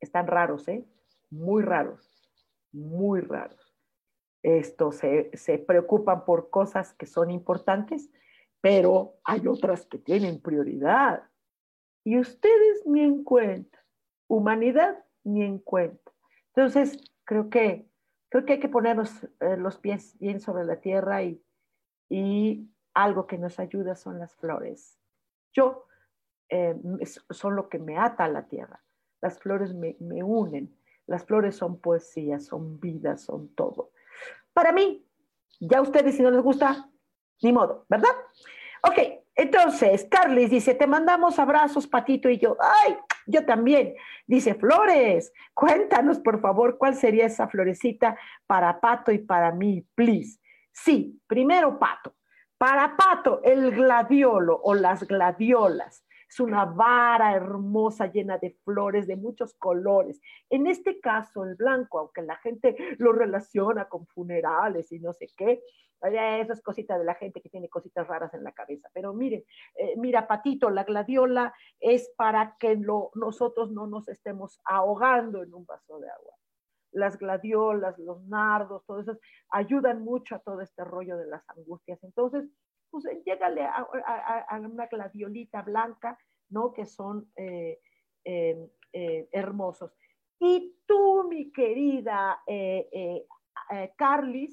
están 0.00 0.26
raros, 0.26 0.68
¿eh? 0.68 0.84
Muy 1.30 1.62
raros, 1.62 2.08
muy 2.72 3.20
raros. 3.20 3.67
Esto 4.56 4.92
se, 4.92 5.30
se 5.34 5.58
preocupan 5.58 6.24
por 6.24 6.48
cosas 6.48 6.94
que 6.94 7.04
son 7.04 7.30
importantes, 7.30 8.10
pero 8.62 9.18
hay 9.22 9.46
otras 9.46 9.84
que 9.84 9.98
tienen 9.98 10.40
prioridad. 10.40 11.22
Y 12.02 12.18
ustedes 12.18 12.86
ni 12.86 13.02
en 13.02 13.24
cuenta. 13.24 13.78
Humanidad 14.26 15.04
ni 15.22 15.42
en 15.42 15.58
cuenta. 15.58 16.12
Entonces, 16.54 16.96
creo 17.24 17.50
que, 17.50 17.90
creo 18.30 18.46
que 18.46 18.54
hay 18.54 18.58
que 18.58 18.70
ponernos 18.70 19.22
eh, 19.40 19.58
los 19.58 19.76
pies 19.76 20.16
bien 20.18 20.40
sobre 20.40 20.64
la 20.64 20.80
tierra 20.80 21.22
y, 21.22 21.42
algo 22.94 23.26
que 23.26 23.36
nos 23.36 23.60
ayuda 23.60 23.94
son 23.96 24.18
las 24.18 24.34
flores. 24.34 24.98
Yo 25.52 25.84
eh, 26.48 26.74
son 27.28 27.54
lo 27.54 27.68
que 27.68 27.78
me 27.78 27.98
ata 27.98 28.24
a 28.24 28.28
la 28.28 28.48
tierra. 28.48 28.82
Las 29.20 29.38
flores 29.38 29.74
me 29.74 30.22
unen. 30.24 30.74
Las 31.06 31.24
flores 31.26 31.54
son 31.54 31.78
poesía, 31.78 32.40
son 32.40 32.80
vida, 32.80 33.18
son 33.18 33.54
todo. 33.54 33.92
Para 34.52 34.72
mí, 34.72 35.06
ya 35.60 35.80
ustedes 35.80 36.16
si 36.16 36.22
no 36.22 36.30
les 36.30 36.42
gusta, 36.42 36.88
ni 37.42 37.52
modo, 37.52 37.86
¿verdad? 37.88 38.14
Ok, 38.82 38.98
entonces, 39.34 40.06
Carlis 40.10 40.50
dice, 40.50 40.74
te 40.74 40.88
mandamos 40.88 41.38
abrazos, 41.38 41.86
Patito 41.86 42.28
y 42.28 42.38
yo. 42.38 42.56
Ay, 42.60 42.96
yo 43.26 43.44
también. 43.46 43.94
Dice, 44.26 44.54
Flores, 44.54 45.32
cuéntanos, 45.54 46.18
por 46.18 46.40
favor, 46.40 46.76
cuál 46.76 46.96
sería 46.96 47.26
esa 47.26 47.46
florecita 47.46 48.18
para 48.46 48.80
Pato 48.80 49.12
y 49.12 49.18
para 49.18 49.52
mí, 49.52 49.86
please. 49.94 50.40
Sí, 50.72 51.20
primero 51.28 51.78
Pato. 51.78 52.14
Para 52.58 52.96
Pato, 52.96 53.40
el 53.44 53.70
gladiolo 53.70 54.60
o 54.60 54.74
las 54.74 55.06
gladiolas 55.06 56.04
es 56.28 56.40
una 56.40 56.64
vara 56.64 57.34
hermosa 57.34 58.06
llena 58.06 58.38
de 58.38 58.50
flores 58.64 59.06
de 59.06 59.16
muchos 59.16 59.54
colores. 59.54 60.20
En 60.50 60.66
este 60.66 61.00
caso, 61.00 61.44
el 61.44 61.54
blanco, 61.54 61.98
aunque 61.98 62.22
la 62.22 62.36
gente 62.36 62.76
lo 62.98 63.12
relaciona 63.12 63.88
con 63.88 64.06
funerales 64.06 64.92
y 64.92 64.98
no 64.98 65.12
sé 65.12 65.28
qué, 65.36 65.62
eso 66.00 66.52
es 66.52 66.62
cosita 66.62 66.98
de 66.98 67.04
la 67.04 67.14
gente 67.14 67.40
que 67.40 67.48
tiene 67.48 67.68
cositas 67.68 68.06
raras 68.06 68.32
en 68.34 68.44
la 68.44 68.52
cabeza. 68.52 68.88
Pero 68.92 69.12
miren, 69.14 69.42
eh, 69.74 69.94
mira, 69.96 70.28
Patito, 70.28 70.70
la 70.70 70.84
gladiola 70.84 71.52
es 71.80 72.10
para 72.16 72.56
que 72.58 72.76
nosotros 72.76 73.72
no 73.72 73.86
nos 73.86 74.08
estemos 74.08 74.60
ahogando 74.64 75.42
en 75.42 75.54
un 75.54 75.66
vaso 75.66 75.98
de 75.98 76.08
agua 76.10 76.34
las 76.92 77.18
gladiolas, 77.18 77.98
los 77.98 78.22
nardos, 78.24 78.84
todo 78.86 79.00
eso, 79.00 79.18
ayudan 79.50 80.02
mucho 80.02 80.34
a 80.34 80.38
todo 80.38 80.62
este 80.62 80.84
rollo 80.84 81.16
de 81.18 81.26
las 81.26 81.48
angustias. 81.50 82.02
Entonces, 82.02 82.48
pues 82.90 83.04
eh, 83.06 83.22
llégale 83.24 83.64
a, 83.64 83.86
una 84.60 84.86
gladiolita 84.86 85.62
blanca, 85.62 86.18
¿no? 86.50 86.72
Que 86.72 86.86
son 86.86 87.30
eh, 87.36 87.80
em, 88.24 88.68
eh, 88.92 89.28
hermosos. 89.32 89.94
Y 90.38 90.76
tú, 90.86 91.26
mi 91.28 91.50
querida 91.50 92.42
Carlis, 93.96 94.52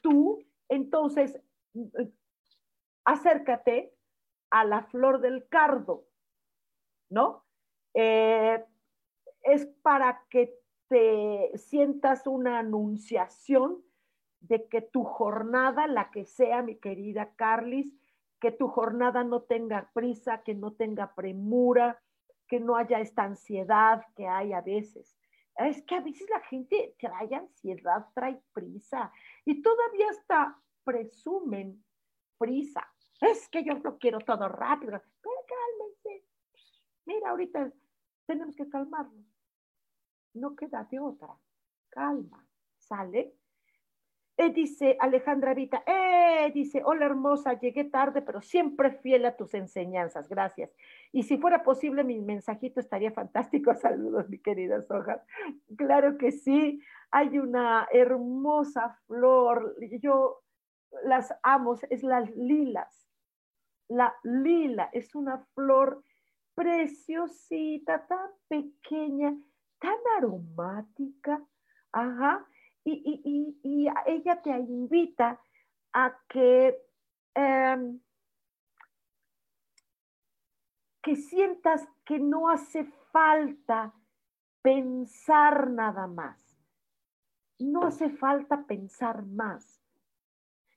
tú, 0.00 0.38
entonces, 0.68 1.40
acércate 3.04 3.96
a 4.50 4.64
la 4.64 4.84
flor 4.84 5.20
del 5.20 5.48
cardo, 5.48 6.06
¿no? 7.10 7.44
es 7.94 9.66
para 9.82 10.24
que 10.30 10.56
sientas 11.56 12.28
una 12.28 12.60
anunciación 12.60 13.82
de 14.42 14.68
que 14.68 14.82
tu 14.82 15.04
jornada, 15.04 15.86
la 15.86 16.10
que 16.10 16.24
sea, 16.24 16.62
mi 16.62 16.76
querida 16.76 17.34
Carlis, 17.36 17.92
que 18.40 18.50
tu 18.50 18.68
jornada 18.68 19.24
no 19.24 19.42
tenga 19.42 19.90
prisa, 19.92 20.42
que 20.42 20.54
no 20.54 20.72
tenga 20.72 21.14
premura, 21.14 22.00
que 22.48 22.60
no 22.60 22.76
haya 22.76 23.00
esta 23.00 23.22
ansiedad 23.22 24.04
que 24.16 24.26
hay 24.26 24.52
a 24.52 24.60
veces. 24.60 25.16
Es 25.56 25.82
que 25.82 25.94
a 25.94 26.00
veces 26.00 26.28
la 26.28 26.40
gente 26.40 26.94
trae 26.98 27.34
ansiedad, 27.34 28.06
trae 28.14 28.40
prisa 28.52 29.12
y 29.44 29.62
todavía 29.62 30.08
hasta 30.10 30.58
presumen 30.84 31.84
prisa. 32.38 32.86
Es 33.20 33.48
que 33.48 33.62
yo 33.64 33.74
lo 33.74 33.98
quiero 33.98 34.18
todo 34.18 34.48
rápido. 34.48 35.00
Pero 35.20 35.34
cálmense. 35.46 36.26
Mira, 37.06 37.30
ahorita 37.30 37.72
tenemos 38.26 38.56
que 38.56 38.68
calmarnos 38.68 39.32
no 40.34 40.56
queda 40.56 40.84
de 40.90 40.98
otra. 40.98 41.36
Calma, 41.88 42.46
¿sale? 42.78 43.34
Eh, 44.42 44.50
dice 44.50 44.96
Alejandra 44.98 45.54
Vita, 45.54 45.84
eh, 45.86 46.50
dice, 46.52 46.82
hola 46.84 47.06
hermosa, 47.06 47.60
llegué 47.60 47.84
tarde, 47.84 48.22
pero 48.22 48.42
siempre 48.42 48.90
fiel 48.90 49.24
a 49.24 49.36
tus 49.36 49.54
enseñanzas, 49.54 50.28
gracias. 50.28 50.74
Y 51.12 51.22
si 51.22 51.38
fuera 51.38 51.62
posible, 51.62 52.02
mi 52.02 52.18
mensajito 52.18 52.80
estaría 52.80 53.12
fantástico. 53.12 53.72
Saludos, 53.74 54.28
mi 54.28 54.38
querida 54.38 54.82
Soja. 54.82 55.22
Claro 55.76 56.18
que 56.18 56.32
sí, 56.32 56.80
hay 57.12 57.38
una 57.38 57.86
hermosa 57.92 58.98
flor, 59.06 59.76
yo 60.00 60.42
las 61.04 61.32
amo, 61.44 61.76
es 61.88 62.02
las 62.02 62.28
lilas. 62.34 63.08
La 63.88 64.12
lila 64.24 64.88
es 64.92 65.14
una 65.14 65.46
flor 65.54 66.02
preciosita, 66.56 68.06
tan 68.08 68.30
pequeña, 68.48 69.36
tan 69.78 69.98
aromática, 70.18 71.40
ajá, 71.92 72.44
y, 72.84 73.88
ella 74.06 74.42
te 74.42 74.50
invita 74.50 75.40
a 75.92 76.16
que 76.28 76.76
em, 77.34 78.00
que 81.02 81.16
sientas 81.16 81.86
que 82.04 82.18
no 82.18 82.48
hace 82.48 82.84
falta 83.10 83.92
pensar 84.62 85.70
nada 85.70 86.06
más. 86.06 86.38
No 87.58 87.86
hace 87.86 88.10
falta 88.10 88.64
pensar 88.66 89.24
más, 89.26 89.82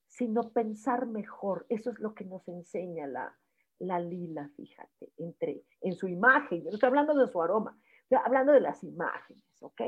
sino 0.08 0.52
pensar 0.52 1.06
mejor. 1.06 1.66
Eso 1.70 1.92
es 1.92 2.00
lo 2.00 2.14
que 2.14 2.26
nos 2.26 2.48
enseña 2.48 3.08
la, 3.08 3.38
la 3.80 4.00
lila, 4.00 4.50
fíjate, 4.56 5.14
entre, 5.18 5.64
en 5.82 5.96
su 5.96 6.08
imagen. 6.08 6.64
Yo 6.64 6.72
estoy 6.72 6.88
hablando 6.88 7.16
de 7.16 7.28
su 7.28 7.42
aroma, 7.42 7.80
estoy 8.04 8.20
hablando 8.24 8.52
de 8.52 8.62
las 8.62 8.84
imágenes, 8.84 9.44
¿ok? 9.62 9.82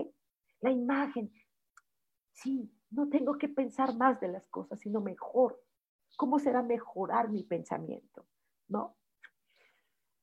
La 0.62 0.72
imagen, 0.72 1.32
sí, 2.38 2.72
no 2.92 3.10
tengo 3.10 3.38
que 3.38 3.50
pensar 3.50 3.96
más 3.96 4.20
de 4.20 4.28
las 4.30 4.48
cosas, 4.48 4.80
sino 4.80 5.02
mejor. 5.02 5.62
¿Cómo 6.16 6.40
será 6.40 6.62
mejorar 6.62 7.30
mi 7.30 7.44
pensamiento? 7.44 8.26
¿No? 8.68 8.96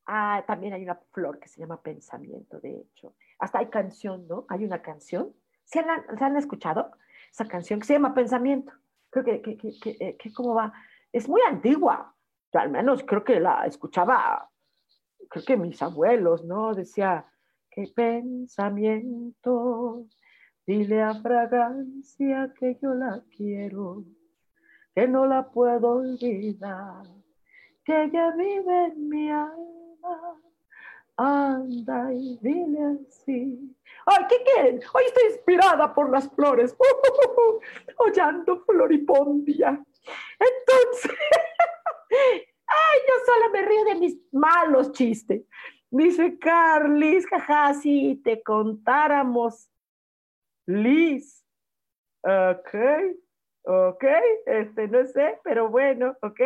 Ah, 0.07 0.45
también 0.47 0.73
hay 0.75 0.83
una 0.83 0.97
flor 1.13 1.39
que 1.39 1.49
se 1.49 1.61
llama 1.61 1.83
pensamiento, 1.83 2.61
de 2.61 2.81
hecho. 2.81 3.15
Hasta 3.39 3.59
hay 3.59 3.69
canción, 3.69 4.27
¿no? 4.29 4.45
Hay 4.49 4.65
una 4.65 4.83
canción. 4.83 5.35
¿Se 5.65 5.81
han, 5.81 6.19
¿se 6.19 6.25
han 6.25 6.37
escuchado? 6.37 6.91
Esa 7.31 7.47
canción 7.47 7.81
que 7.81 7.87
se 7.87 7.95
llama 7.95 8.15
Pensamiento. 8.15 8.73
Creo 9.11 9.25
que, 9.25 9.41
que, 9.43 9.57
que, 9.57 9.97
eh, 10.01 10.17
que, 10.17 10.33
¿cómo 10.33 10.55
va? 10.55 10.73
Es 11.13 11.29
muy 11.29 11.41
antigua. 11.43 12.15
Yo 12.53 12.61
al 12.61 12.71
menos 12.71 13.03
creo 13.05 13.25
que 13.25 13.41
la 13.41 13.67
escuchaba, 13.67 14.51
creo 15.29 15.45
que 15.45 15.57
mis 15.57 15.81
abuelos, 15.83 16.45
¿no? 16.45 16.75
Decía, 16.75 17.27
qué 17.71 17.91
pensamiento, 17.95 18.67
dile 20.67 21.03
a 21.03 21.15
fragancia 21.15 22.53
que 22.59 22.79
yo 22.81 22.95
la 22.95 23.23
quiero, 23.37 24.05
que 24.95 25.09
no 25.09 25.27
la 25.27 25.51
puedo 25.51 25.97
olvidar, 25.97 27.07
que 27.85 28.05
ella 28.05 28.31
vive 28.37 28.87
en 28.87 29.09
mi 29.09 29.31
alma 29.31 30.41
Anda 31.17 32.13
y 32.13 32.39
dile 32.43 32.99
así. 33.07 33.77
¡Ay, 34.07 34.25
qué 34.29 34.37
quieren! 34.43 34.81
Hoy 34.93 35.05
estoy 35.07 35.25
inspirada 35.31 35.95
por 35.95 36.11
las 36.11 36.29
flores. 36.31 36.77
Hollando 37.99 38.65
floripondia. 38.65 39.69
Entonces, 39.69 41.13
ay, 42.11 42.99
yo 43.09 43.15
sola 43.27 43.49
me 43.53 43.63
río 43.63 43.85
de 43.85 43.95
mis 43.95 44.19
malos 44.33 44.91
chistes. 44.93 45.43
Dice 45.89 46.37
Carlis, 46.39 47.27
jaja, 47.27 47.75
si 47.75 48.21
te 48.25 48.43
contáramos. 48.43 49.71
Liz. 50.67 51.45
Ok, 52.23 52.75
ok, 53.63 54.05
este, 54.47 54.89
no 54.89 55.05
sé, 55.07 55.39
pero 55.45 55.69
bueno, 55.69 56.17
ok. 56.23 56.41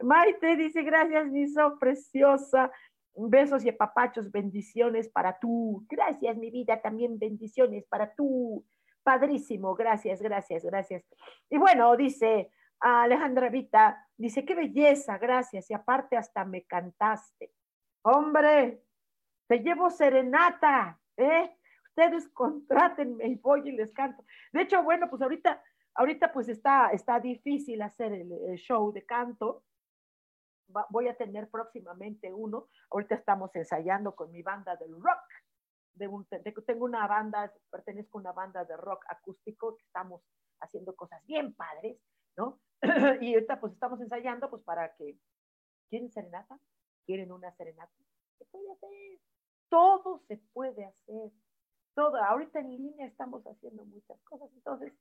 Maite 0.00 0.56
dice, 0.56 0.82
gracias, 0.82 1.26
Miso, 1.28 1.78
preciosa. 1.78 2.70
Besos 3.20 3.64
y 3.64 3.70
apapachos, 3.70 4.30
bendiciones 4.30 5.08
para 5.08 5.38
tú. 5.40 5.84
Gracias, 5.88 6.36
mi 6.36 6.50
vida, 6.50 6.80
también 6.80 7.18
bendiciones 7.18 7.84
para 7.86 8.14
tú. 8.14 8.64
Padrísimo, 9.02 9.74
gracias, 9.74 10.22
gracias, 10.22 10.64
gracias. 10.64 11.04
Y 11.50 11.58
bueno, 11.58 11.96
dice 11.96 12.52
Alejandra 12.78 13.48
Vita, 13.48 14.06
dice, 14.16 14.44
qué 14.44 14.54
belleza, 14.54 15.18
gracias. 15.18 15.68
Y 15.70 15.74
aparte 15.74 16.16
hasta 16.16 16.44
me 16.44 16.64
cantaste. 16.64 17.52
Hombre, 18.02 18.84
te 19.48 19.58
llevo 19.60 19.90
serenata, 19.90 21.00
¿eh? 21.16 21.57
Ustedes 21.98 22.28
contrátenme 22.34 23.26
y 23.26 23.34
voy 23.34 23.68
y 23.68 23.72
les 23.72 23.92
canto. 23.92 24.24
De 24.52 24.62
hecho, 24.62 24.82
bueno, 24.82 25.10
pues 25.10 25.20
ahorita, 25.20 25.62
ahorita 25.94 26.32
pues 26.32 26.48
está, 26.48 26.90
está 26.90 27.18
difícil 27.18 27.82
hacer 27.82 28.12
el 28.12 28.56
show 28.56 28.92
de 28.92 29.04
canto 29.04 29.64
voy 30.90 31.08
a 31.08 31.16
tener 31.16 31.48
próximamente 31.48 32.32
uno. 32.32 32.68
Ahorita 32.90 33.14
estamos 33.14 33.54
ensayando 33.56 34.14
con 34.14 34.30
mi 34.30 34.42
banda 34.42 34.76
del 34.76 34.92
rock. 35.00 35.22
Tengo 36.66 36.84
una 36.84 37.06
banda, 37.06 37.52
pertenezco 37.70 38.18
a 38.18 38.20
una 38.20 38.32
banda 38.32 38.64
de 38.64 38.76
rock 38.76 39.04
acústico 39.08 39.76
que 39.76 39.84
estamos 39.84 40.22
haciendo 40.60 40.94
cosas 40.94 41.24
bien 41.26 41.54
padres, 41.54 41.98
¿no? 42.36 42.60
y 43.20 43.34
ahorita 43.34 43.58
pues 43.58 43.72
estamos 43.72 44.00
ensayando 44.00 44.48
pues 44.50 44.62
para 44.62 44.94
que, 44.94 45.18
¿quieren 45.88 46.10
serenata? 46.12 46.58
¿Quieren 47.06 47.32
una 47.32 47.50
serenata? 47.52 47.92
¿Qué 48.38 48.44
puede 48.44 48.70
hacer? 48.72 48.90
Todo 49.68 50.20
se 50.28 50.36
puede 50.52 50.84
hacer. 50.84 51.32
Todo. 51.98 52.22
Ahorita 52.22 52.60
en 52.60 52.70
línea 52.70 53.06
estamos 53.08 53.44
haciendo 53.44 53.84
muchas 53.84 54.22
cosas. 54.22 54.48
Entonces, 54.54 54.92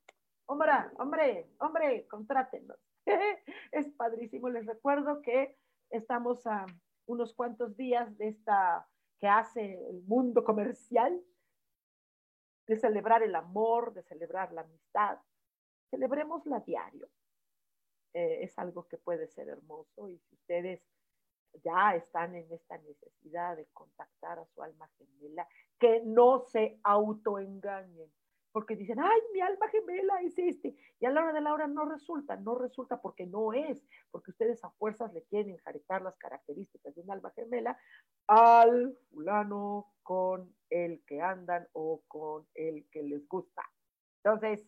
hombre, 0.48 0.72
hombre, 0.98 1.48
hombre, 1.60 2.08
contrátenos. 2.08 2.80
es 3.72 3.88
padrísimo. 3.90 4.50
Les 4.50 4.66
recuerdo 4.66 5.22
que 5.22 5.56
estamos 5.92 6.48
a 6.48 6.66
unos 7.06 7.36
cuantos 7.36 7.78
días 7.78 8.18
de 8.18 8.30
esta 8.30 8.90
que 9.20 9.28
hace 9.28 9.76
el 9.92 10.02
mundo 10.08 10.44
comercial, 10.44 11.22
de 12.66 12.76
celebrar 12.78 13.22
el 13.22 13.36
amor, 13.36 13.94
de 13.94 14.02
celebrar 14.02 14.52
la 14.52 14.62
amistad. 14.62 15.20
Celebrémosla 15.92 16.62
diario. 16.62 17.08
Eh, 18.16 18.40
es 18.42 18.58
algo 18.58 18.88
que 18.88 18.98
puede 18.98 19.28
ser 19.28 19.50
hermoso 19.50 20.10
y 20.10 20.18
si 20.18 20.34
ustedes 20.34 20.82
ya 21.64 21.96
están 21.96 22.36
en 22.36 22.52
esta 22.52 22.78
necesidad 22.78 23.56
de 23.58 23.66
contactar 23.74 24.40
a 24.40 24.46
su 24.46 24.62
alma 24.62 24.90
gemela, 24.98 25.48
que 25.80 26.02
no 26.06 26.40
se 26.40 26.80
autoengañen 26.84 28.12
porque 28.58 28.76
dicen, 28.76 29.00
ay, 29.00 29.22
mi 29.34 29.40
alma 29.40 29.68
gemela 29.70 30.20
es 30.24 30.36
este. 30.40 30.76
Y 31.00 31.06
a 31.06 31.12
la 31.12 31.22
hora 31.22 31.32
de 31.32 31.42
la 31.42 31.54
hora 31.54 31.68
no 31.68 31.86
resulta, 31.86 32.38
no 32.38 32.56
resulta 32.56 33.00
porque 33.00 33.28
no 33.28 33.54
es, 33.54 33.86
porque 34.10 34.32
ustedes 34.32 34.64
a 34.64 34.72
fuerzas 34.72 35.14
le 35.14 35.22
quieren 35.26 35.52
enjaretar 35.52 36.02
las 36.02 36.18
características 36.18 36.96
de 36.96 37.02
un 37.02 37.12
alma 37.12 37.30
gemela 37.36 37.78
al 38.26 38.98
fulano 39.12 39.94
con 40.02 40.56
el 40.72 41.04
que 41.06 41.22
andan 41.22 41.68
o 41.74 42.02
con 42.08 42.48
el 42.56 42.90
que 42.90 43.04
les 43.04 43.28
gusta. 43.28 43.62
Entonces, 44.24 44.68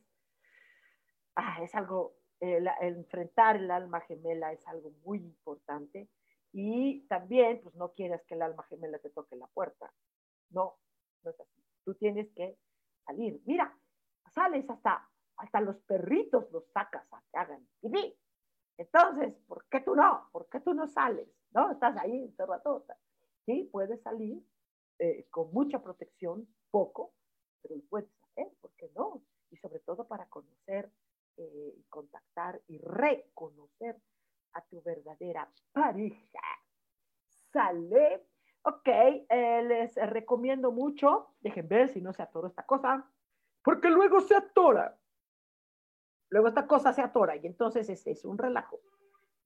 ah, 1.35 1.57
es 1.63 1.73
algo, 1.73 2.13
el, 2.39 2.69
enfrentar 2.81 3.55
el 3.55 3.71
alma 3.71 4.01
gemela 4.01 4.53
es 4.53 4.67
algo 4.67 4.91
muy 5.03 5.17
importante. 5.17 6.07
Y 6.51 7.01
también, 7.07 7.61
pues 7.61 7.75
no 7.75 7.93
quieras 7.93 8.21
que 8.27 8.35
el 8.35 8.41
alma 8.41 8.63
gemela 8.63 8.97
te 8.99 9.09
toque 9.09 9.35
la 9.35 9.47
puerta. 9.47 9.91
No, 10.49 10.77
no 11.23 11.31
es 11.31 11.39
así. 11.39 11.63
Tú 11.83 11.93
tienes 11.95 12.29
que 12.33 12.57
salir. 13.05 13.41
Mira, 13.45 13.77
sales 14.33 14.69
hasta, 14.69 15.07
hasta 15.37 15.61
los 15.61 15.77
perritos 15.81 16.51
los 16.51 16.65
sacas 16.71 17.05
a 17.13 17.21
que 17.31 17.37
hagan 17.37 17.67
pipí. 17.81 18.17
Entonces, 18.77 19.35
¿por 19.47 19.65
qué 19.69 19.81
tú 19.81 19.95
no? 19.95 20.29
¿Por 20.31 20.47
qué 20.49 20.59
tú 20.61 20.73
no 20.73 20.87
sales? 20.87 21.27
¿No? 21.51 21.71
Estás 21.71 21.97
ahí 21.97 22.23
encerrado. 22.23 22.85
Sí, 23.45 23.69
puedes 23.71 24.01
salir 24.01 24.41
eh, 24.99 25.27
con 25.29 25.51
mucha 25.53 25.81
protección, 25.81 26.47
poco, 26.71 27.13
pero 27.61 27.75
puedes 27.89 28.09
hacer, 28.23 28.47
¿por 28.61 28.71
qué 28.73 28.89
no? 28.95 29.21
Y 29.51 29.57
sobre 29.57 29.79
todo 29.79 30.07
para 30.07 30.27
conocer, 30.27 30.91
eh, 31.37 31.75
contactar 31.89 32.61
y 32.67 32.77
reconocer 32.79 33.99
a 34.53 34.61
tu 34.61 34.81
verdadera 34.81 35.49
pareja. 35.71 36.41
¿Sale? 37.51 38.27
Ok, 38.63 38.87
eh, 38.87 39.63
les 39.63 39.95
recomiendo 39.95 40.71
mucho, 40.71 41.35
dejen 41.39 41.67
ver 41.67 41.89
si 41.89 42.01
no 42.01 42.13
se 42.13 42.21
atoró 42.21 42.47
esta 42.47 42.65
cosa, 42.65 43.09
porque 43.63 43.89
luego 43.89 44.19
se 44.21 44.35
atora. 44.35 44.97
Luego 46.29 46.47
esta 46.49 46.67
cosa 46.67 46.93
se 46.93 47.01
atora 47.01 47.35
y 47.37 47.47
entonces 47.47 47.89
es, 47.89 48.05
es 48.05 48.25
un 48.25 48.37
relajo, 48.37 48.81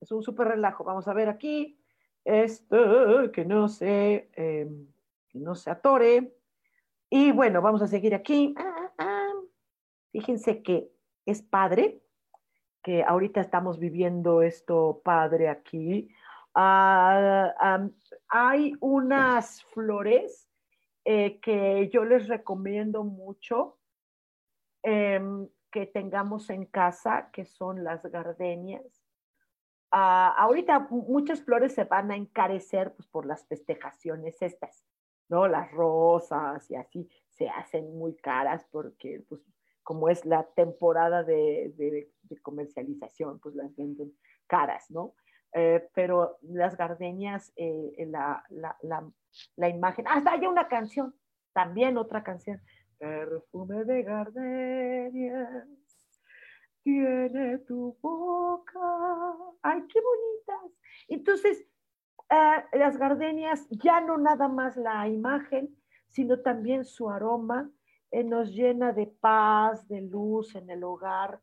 es 0.02 0.12
un 0.12 0.22
súper 0.24 0.50
relajo. 0.50 0.84
Vamos 0.84 1.08
a 1.08 1.14
ver 1.14 1.30
aquí, 1.30 1.80
esto, 2.26 3.32
que 3.32 3.46
no 3.46 3.68
se, 3.68 4.30
em, 4.34 4.88
que 5.30 5.40
no 5.40 5.56
se 5.56 5.70
atore. 5.70 6.36
Y 7.10 7.32
bueno, 7.32 7.62
vamos 7.62 7.82
a 7.82 7.88
seguir 7.88 8.16
aquí. 8.16 8.56
Fíjense 10.12 10.62
que 10.62 10.92
es 11.26 11.42
padre, 11.42 12.03
que 12.84 13.04
ahorita 13.04 13.42
estamos 13.42 13.80
viviendo 13.80 14.42
esto 14.42 15.02
padre 15.04 15.50
aquí. 15.50 16.14
Ah, 16.54 17.88
hay 18.28 18.74
unas 18.82 19.64
flores 19.64 20.50
eh, 21.06 21.40
que 21.40 21.90
yo 21.90 22.06
les 22.06 22.28
recomiendo 22.28 23.04
mucho 23.04 23.80
em, 24.84 25.48
que 25.72 25.88
tengamos 25.88 26.50
en 26.50 26.66
casa, 26.66 27.30
que 27.32 27.46
son 27.46 27.84
las 27.84 28.06
gardenias. 28.06 29.04
Ah, 29.92 30.36
ahorita 30.38 30.88
muchas 30.90 31.42
flores 31.42 31.74
se 31.74 31.86
van 31.86 32.12
a 32.12 32.16
encarecer 32.16 32.94
pues, 32.94 33.08
por 33.08 33.26
las 33.26 33.48
festejaciones 33.48 34.42
estas, 34.42 34.86
¿no? 35.30 35.48
Las 35.48 35.72
rosas 35.72 36.70
y 36.70 36.76
así 36.76 37.10
se 37.30 37.50
hacen 37.50 37.98
muy 37.98 38.16
caras 38.16 38.68
porque, 38.72 39.24
pues, 39.28 39.42
como 39.84 40.10
es 40.10 40.26
la 40.26 40.44
temporada 40.56 41.24
de 41.24 42.10
comercialización, 42.42 43.40
pues 43.40 43.56
las 43.56 43.76
venden 43.76 44.14
caras, 44.48 44.90
¿no? 44.90 45.16
Eh, 45.54 45.88
pero 45.94 46.38
las 46.42 46.76
gardenias, 46.76 47.54
eh, 47.56 47.94
la, 48.08 48.44
la, 48.50 48.76
la, 48.82 49.12
la, 49.56 49.70
imagen, 49.70 50.08
hasta 50.08 50.32
hay 50.32 50.48
una 50.48 50.68
canción, 50.68 51.14
también 51.54 51.98
otra 51.98 52.24
canción, 52.24 52.60
perfume 52.98 53.84
de 53.86 54.04
gardenias, 54.04 55.68
tiene 56.84 57.60
tu 57.60 57.98
boca, 58.02 58.80
ay, 59.62 59.84
qué 59.88 60.00
bonitas. 60.02 60.80
Entonces, 61.08 61.66
eh, 62.30 62.78
las 62.78 62.98
gardenias, 62.98 63.68
ya 63.70 64.02
no 64.02 64.18
nada 64.18 64.48
más 64.48 64.76
la 64.76 65.08
imagen, 65.08 65.76
sino 66.08 66.40
también 66.42 66.84
su 66.86 67.10
aroma, 67.10 67.70
eh, 68.12 68.24
nos 68.24 68.54
llena 68.54 68.92
de 68.92 69.08
paz, 69.08 69.88
de 69.88 70.02
luz 70.02 70.56
en 70.56 70.70
el 70.70 70.84
hogar, 70.84 71.42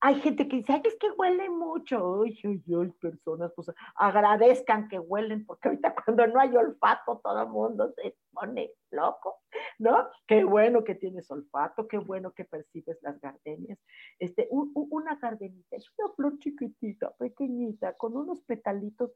hay 0.00 0.20
gente 0.20 0.46
que 0.46 0.56
dice, 0.56 0.72
Ay, 0.72 0.82
es 0.84 0.96
que 0.98 1.10
huele 1.10 1.48
mucho. 1.48 2.22
Ay, 2.22 2.38
ay, 2.44 2.62
ay, 2.74 2.90
personas, 3.00 3.52
pues 3.54 3.70
agradezcan 3.96 4.88
que 4.88 4.98
huelen, 4.98 5.46
porque 5.46 5.68
ahorita 5.68 5.94
cuando 6.04 6.26
no 6.26 6.40
hay 6.40 6.54
olfato, 6.56 7.20
todo 7.22 7.42
el 7.42 7.48
mundo 7.48 7.92
se 7.94 8.16
pone 8.32 8.72
loco, 8.90 9.40
¿no? 9.78 10.08
Qué 10.26 10.44
bueno 10.44 10.84
que 10.84 10.94
tienes 10.94 11.30
olfato, 11.30 11.88
qué 11.88 11.98
bueno 11.98 12.32
que 12.32 12.44
percibes 12.44 12.98
las 13.02 13.20
gardenias. 13.20 13.78
Este, 14.18 14.48
una 14.50 15.16
gardenita 15.16 15.76
es 15.76 15.90
una 15.98 16.12
flor 16.14 16.38
chiquitita, 16.38 17.12
pequeñita, 17.16 17.94
con 17.94 18.16
unos 18.16 18.42
petalitos 18.42 19.12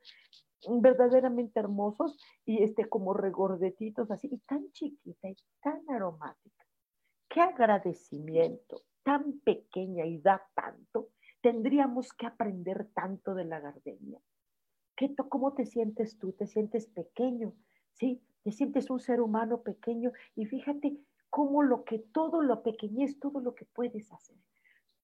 verdaderamente 0.68 1.60
hermosos 1.60 2.18
y 2.44 2.62
este, 2.62 2.88
como 2.88 3.14
regordetitos 3.14 4.10
así, 4.10 4.28
y 4.30 4.38
tan 4.38 4.70
chiquita 4.72 5.28
y 5.28 5.36
tan 5.62 5.82
aromática. 5.88 6.64
Qué 7.28 7.40
agradecimiento 7.40 8.82
tan 9.02 9.40
pequeña 9.40 10.06
y 10.06 10.18
da 10.18 10.46
tanto, 10.54 11.08
tendríamos 11.40 12.12
que 12.12 12.26
aprender 12.26 12.88
tanto 12.94 13.34
de 13.34 13.44
la 13.44 13.60
gardenia. 13.60 14.20
¿Qué, 14.96 15.14
¿Cómo 15.16 15.54
te 15.54 15.64
sientes 15.64 16.18
tú? 16.18 16.32
¿Te 16.32 16.46
sientes 16.46 16.86
pequeño? 16.86 17.54
¿Sí? 17.92 18.22
¿Te 18.42 18.52
sientes 18.52 18.90
un 18.90 19.00
ser 19.00 19.20
humano 19.20 19.62
pequeño? 19.62 20.12
Y 20.36 20.46
fíjate 20.46 20.98
cómo 21.30 21.62
lo 21.62 21.84
que 21.84 21.98
todo 21.98 22.42
lo 22.42 22.62
pequeño 22.62 23.04
es 23.04 23.18
todo 23.18 23.40
lo 23.40 23.54
que 23.54 23.64
puedes 23.64 24.12
hacer. 24.12 24.36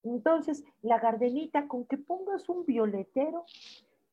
Entonces, 0.02 0.64
la 0.82 0.98
gardenita, 0.98 1.66
con 1.66 1.86
que 1.86 1.98
pongas 1.98 2.48
un 2.48 2.64
violetero 2.64 3.44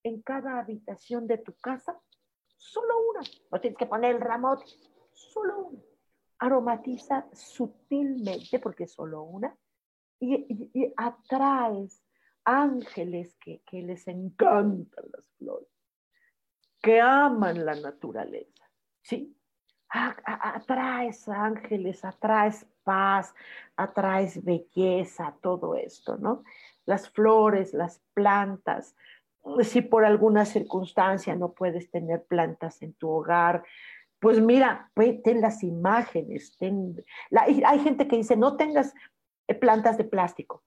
en 0.03 0.21
cada 0.21 0.59
habitación 0.59 1.27
de 1.27 1.37
tu 1.37 1.53
casa, 1.55 1.99
solo 2.57 2.93
una, 3.09 3.21
no 3.51 3.59
tienes 3.59 3.77
que 3.77 3.85
poner 3.85 4.15
el 4.15 4.21
ramote, 4.21 4.65
solo 5.11 5.67
una. 5.67 5.79
Aromatiza 6.39 7.27
sutilmente, 7.31 8.59
porque 8.59 8.87
solo 8.87 9.23
una, 9.23 9.55
y, 10.23 10.93
atraes 10.97 12.01
ángeles 12.45 13.35
que, 13.35 13.61
les 13.71 14.07
encantan 14.07 15.05
las 15.11 15.29
flores, 15.37 15.67
que 16.81 16.99
aman 17.01 17.65
la 17.65 17.75
naturaleza, 17.75 18.69
¿sí? 19.01 19.35
atraes 19.89 21.29
ángeles, 21.29 22.03
atraes 22.03 22.65
paz, 22.83 23.35
atraes 23.75 24.43
belleza, 24.43 25.35
todo 25.39 25.75
esto, 25.75 26.17
¿no? 26.17 26.43
Las 26.85 27.09
flores, 27.11 27.73
las 27.73 28.01
plantas. 28.15 28.95
Si 29.61 29.81
por 29.81 30.03
alguna 30.03 30.45
circunstancia 30.45 31.35
no 31.35 31.53
puedes 31.53 31.91
tener 31.91 32.23
plantas 32.25 32.81
en 32.81 32.93
tu 32.93 33.09
hogar, 33.09 33.63
pues 34.19 34.39
mira, 34.41 34.89
ten 34.95 35.41
las 35.41 35.63
imágenes. 35.63 36.57
hay 37.29 37.79
gente 37.79 38.07
que 38.07 38.15
dice, 38.15 38.37
no 38.37 38.55
tengas 38.55 38.93
plantas 39.53 39.97
de 39.97 40.05
plástico, 40.05 40.63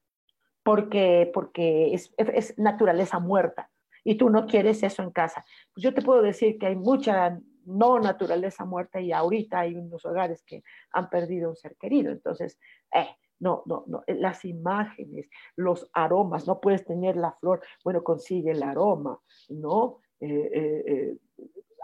porque, 0.62 1.30
porque 1.32 1.94
es, 1.94 2.58
naturaleza 2.58 3.18
muerta 3.18 3.70
y 4.04 4.16
tú 4.16 4.30
no 4.30 4.46
quieres 4.46 4.82
eso 4.82 5.02
en 5.02 5.10
casa. 5.10 5.44
Pues 5.74 5.82
yo 5.84 5.94
te 5.94 6.02
puedo 6.02 6.22
decir 6.22 6.58
que 6.58 6.66
hay 6.66 6.76
mucha 6.76 7.38
no 7.64 7.98
naturaleza 7.98 8.64
muerta 8.64 9.00
y 9.00 9.12
ahorita 9.12 9.60
hay 9.60 9.74
unos 9.74 10.04
hogares 10.04 10.42
que 10.44 10.62
han 10.92 11.10
perdido 11.10 11.50
un 11.50 11.56
ser 11.56 11.76
querido. 11.76 12.12
Entonces, 12.12 12.58
eh, 12.94 13.08
no, 13.40 13.62
no, 13.66 13.84
no, 13.86 14.04
eh, 14.06 14.14
las 14.14 14.44
imágenes, 14.44 15.28
los 15.56 15.90
aromas, 15.92 16.46
no 16.46 16.60
puedes 16.60 16.84
tener 16.84 17.16
la 17.16 17.32
flor, 17.32 17.60
bueno, 17.84 18.02
consigue 18.04 18.52
el 18.52 18.62
aroma, 18.62 19.20
¿no? 19.48 20.00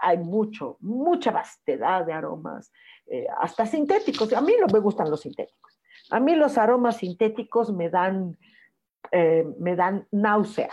hay 0.00 0.18
mucho, 0.18 0.78
mucha 0.80 1.30
vastedad 1.30 2.04
de 2.04 2.12
aromas, 2.12 2.72
hasta 3.38 3.66
sintéticos. 3.66 4.32
A 4.32 4.40
mí 4.40 4.54
no 4.58 4.66
me 4.72 4.80
gustan 4.80 5.10
los 5.10 5.20
sintéticos. 5.20 5.71
A 6.12 6.20
mí 6.20 6.34
los 6.36 6.58
aromas 6.58 6.98
sintéticos 6.98 7.72
me 7.72 7.88
dan, 7.88 8.36
eh, 9.10 9.46
me 9.58 9.74
dan 9.76 10.06
náusea, 10.10 10.68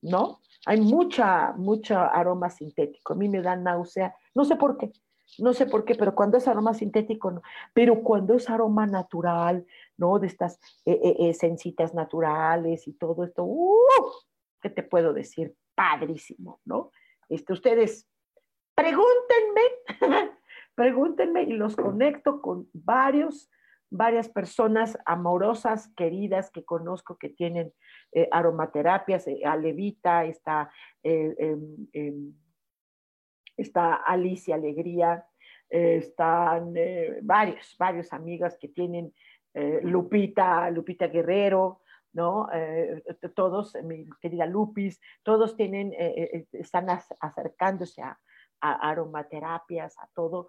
¿no? 0.00 0.40
Hay 0.64 0.80
mucha, 0.80 1.52
mucha 1.52 2.06
aroma 2.06 2.48
sintético. 2.48 3.12
A 3.12 3.16
mí 3.16 3.28
me 3.28 3.42
da 3.42 3.54
náusea. 3.54 4.16
No 4.34 4.46
sé 4.46 4.56
por 4.56 4.78
qué. 4.78 4.92
No 5.38 5.52
sé 5.52 5.66
por 5.66 5.84
qué, 5.84 5.94
pero 5.94 6.14
cuando 6.14 6.38
es 6.38 6.48
aroma 6.48 6.72
sintético, 6.72 7.30
no. 7.30 7.42
Pero 7.74 8.02
cuando 8.02 8.34
es 8.34 8.48
aroma 8.48 8.86
natural, 8.86 9.66
¿no? 9.98 10.18
De 10.18 10.26
estas 10.26 10.58
eh, 10.86 10.98
eh, 11.04 11.16
esencitas 11.28 11.92
naturales 11.92 12.88
y 12.88 12.94
todo 12.94 13.24
esto, 13.24 13.44
¡uh! 13.44 13.76
¿qué 14.62 14.70
te 14.70 14.82
puedo 14.82 15.12
decir? 15.12 15.54
Padrísimo, 15.74 16.60
¿no? 16.64 16.92
Este, 17.28 17.52
ustedes, 17.52 18.08
pregúntenme, 18.74 19.60
pregúntenme 20.74 21.42
y 21.42 21.52
los 21.52 21.76
conecto 21.76 22.40
con 22.40 22.70
varios 22.72 23.50
varias 23.90 24.28
personas 24.28 24.98
amorosas, 25.04 25.88
queridas 25.96 26.50
que 26.50 26.64
conozco 26.64 27.16
que 27.16 27.28
tienen 27.28 27.72
eh, 28.12 28.28
aromaterapias, 28.30 29.26
eh, 29.28 29.40
Alevita, 29.44 30.24
está, 30.24 30.70
eh, 31.02 31.34
em, 31.38 31.88
em, 31.92 32.32
está 33.56 33.94
Alicia 33.94 34.54
Alegría, 34.54 35.24
están 35.68 36.74
varios, 37.22 37.74
varios 37.76 38.12
amigas 38.12 38.56
que 38.56 38.68
tienen 38.68 39.12
Lupita, 39.82 40.70
Lupita 40.70 41.08
Guerrero, 41.08 41.80
¿no? 42.12 42.48
todos, 43.34 43.74
mi 43.82 44.06
querida 44.20 44.46
Lupis, 44.46 45.00
todos 45.24 45.56
tienen, 45.56 45.92
están 46.52 46.86
acercándose 46.88 48.00
a 48.00 48.16
aromaterapias, 48.60 49.98
a 49.98 50.08
todo, 50.14 50.46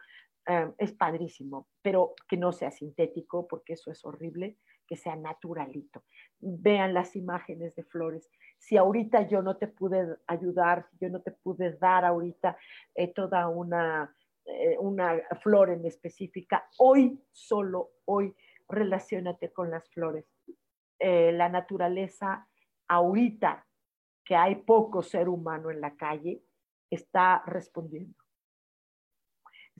Em, 0.49 0.73
es 0.77 0.93
padrísimo, 0.93 1.67
pero 1.81 2.13
que 2.29 2.37
no 2.37 2.53
sea 2.53 2.71
sintético, 2.71 3.45
porque 3.49 3.73
eso 3.73 3.91
es 3.91 4.05
horrible, 4.05 4.57
que 4.87 4.95
sea 4.95 5.17
naturalito. 5.17 6.05
Vean 6.39 6.93
las 6.93 7.17
imágenes 7.17 7.75
de 7.75 7.83
flores. 7.83 8.31
Si 8.57 8.77
ahorita 8.77 9.27
yo 9.27 9.41
no 9.41 9.57
te 9.57 9.67
pude 9.67 10.07
ayudar, 10.25 10.87
si 10.89 10.99
yo 11.01 11.09
no 11.09 11.21
te 11.21 11.31
pude 11.31 11.73
dar 11.73 12.05
ahorita 12.05 12.57
eh, 12.95 13.13
toda 13.13 13.49
una, 13.49 14.15
eh, 14.45 14.77
una 14.79 15.21
flor 15.41 15.69
en 15.69 15.85
específica, 15.85 16.65
hoy, 16.77 17.21
solo 17.33 17.89
hoy, 18.05 18.33
relacionate 18.69 19.51
con 19.51 19.69
las 19.69 19.89
flores. 19.89 20.25
Eh, 20.97 21.33
la 21.33 21.49
naturaleza, 21.49 22.47
ahorita 22.87 23.67
que 24.23 24.37
hay 24.37 24.55
poco 24.55 25.03
ser 25.03 25.27
humano 25.27 25.71
en 25.71 25.81
la 25.81 25.97
calle, 25.97 26.41
está 26.89 27.43
respondiendo 27.45 28.26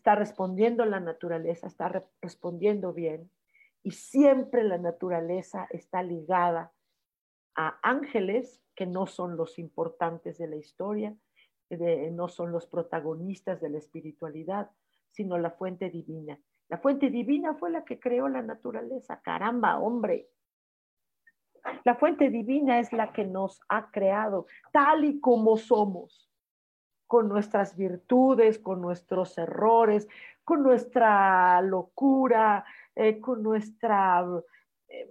está 0.07 0.15
respondiendo 0.15 0.85
la 0.85 1.01
naturaleza, 1.01 1.67
está 1.67 1.91
respondiendo 2.21 2.93
bien 2.93 3.29
y 3.83 3.91
siempre 3.91 4.63
la 4.63 4.77
naturaleza 4.77 5.67
está 5.69 6.01
ligada 6.01 6.71
a 7.57 7.77
ángeles 7.83 8.63
que 8.73 8.85
no 8.85 9.05
son 9.05 9.35
los 9.35 9.59
importantes 9.59 10.37
de 10.37 10.47
la 10.47 10.55
historia, 10.55 11.13
no 12.13 12.29
son 12.29 12.53
los 12.53 12.67
protagonistas 12.67 13.59
de 13.59 13.69
la 13.69 13.79
espiritualidad, 13.79 14.71
sino 15.11 15.37
la 15.37 15.51
fuente 15.51 15.89
divina. 15.89 16.39
La 16.69 16.77
fuente 16.77 17.09
divina 17.09 17.55
fue 17.55 17.69
la 17.69 17.83
que 17.83 17.99
creó 17.99 18.29
la 18.29 18.41
naturaleza. 18.41 19.19
Caramba, 19.19 19.77
hombre. 19.77 20.29
La 21.83 21.95
fuente 21.95 22.29
divina 22.29 22.79
es 22.79 22.93
la 22.93 23.11
que 23.11 23.25
nos 23.25 23.59
ha 23.67 23.91
creado 23.91 24.45
tal 24.71 25.03
y 25.03 25.19
como 25.19 25.57
somos 25.57 26.26
con 27.07 27.29
nuestras 27.29 27.75
virtudes, 27.75 28.59
con 28.59 28.81
nuestros 28.81 29.37
errores, 29.37 30.07
con 30.43 30.61
nuestra 30.61 31.61
locura, 31.61 32.65
eh, 32.95 33.19
con 33.19 33.41
nuestra 33.43 34.25
eh, 34.89 35.09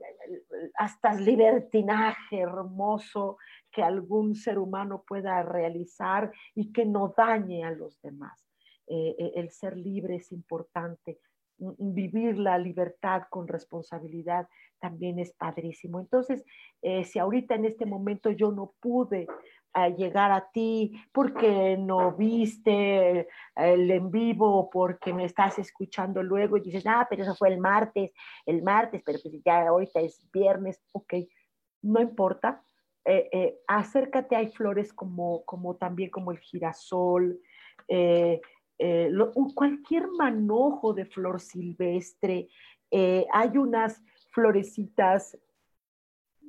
hasta 0.78 1.14
libertinaje 1.14 2.38
hermoso 2.38 3.38
que 3.70 3.82
algún 3.82 4.34
ser 4.34 4.58
humano 4.58 5.04
pueda 5.06 5.42
realizar 5.42 6.32
y 6.54 6.72
que 6.72 6.84
no 6.84 7.14
dañe 7.16 7.64
a 7.64 7.70
los 7.70 8.00
demás. 8.00 8.48
Eh, 8.86 9.32
el 9.34 9.50
ser 9.50 9.76
libre 9.76 10.16
es 10.16 10.32
importante, 10.32 11.18
vivir 11.58 12.38
la 12.38 12.58
libertad 12.58 13.24
con 13.30 13.48
responsabilidad 13.48 14.46
también 14.78 15.18
es 15.18 15.32
padrísimo. 15.32 16.00
Entonces, 16.00 16.44
si 17.04 17.18
ahorita 17.18 17.54
en 17.54 17.64
este 17.64 17.86
momento 17.86 18.30
yo 18.30 18.52
no 18.52 18.74
pude 18.78 19.26
a 19.76 19.90
llegar 19.90 20.32
a 20.32 20.48
ti 20.50 20.98
porque 21.12 21.76
no 21.78 22.12
viste 22.12 23.28
el 23.54 23.90
en 23.90 24.10
vivo, 24.10 24.70
porque 24.70 25.12
me 25.12 25.26
estás 25.26 25.58
escuchando 25.58 26.22
luego 26.22 26.56
y 26.56 26.62
dices, 26.62 26.86
ah, 26.86 27.06
pero 27.10 27.22
eso 27.22 27.34
fue 27.34 27.50
el 27.50 27.58
martes, 27.58 28.10
el 28.46 28.62
martes, 28.62 29.02
pero 29.04 29.18
pues 29.22 29.34
ya 29.44 29.68
ahorita 29.68 30.00
es 30.00 30.26
viernes, 30.32 30.82
ok, 30.92 31.14
no 31.82 32.00
importa. 32.00 32.62
Eh, 33.04 33.28
eh, 33.30 33.58
acércate, 33.68 34.34
hay 34.34 34.48
flores 34.48 34.94
como, 34.94 35.44
como 35.44 35.76
también 35.76 36.08
como 36.08 36.32
el 36.32 36.38
girasol, 36.38 37.38
eh, 37.86 38.40
cualquier 39.54 40.08
manojo 40.08 40.94
de 40.94 41.04
flor 41.04 41.38
silvestre, 41.38 42.48
hay 42.90 43.58
unas 43.58 44.02
florecitas 44.30 45.36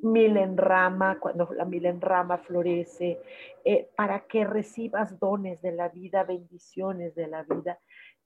milenrama, 0.04 1.20
cuando 1.20 1.50
la 1.54 1.66
milenrama 1.66 2.38
florece, 2.38 3.22
eh, 3.64 3.90
para 3.96 4.28
que 4.28 4.46
recibas 4.46 5.20
dones 5.20 5.62
de 5.62 5.72
la 5.72 5.90
vida, 5.90 6.24
bendiciones 6.24 7.16
de 7.16 7.28
la 7.28 7.44
vida. 7.44 7.80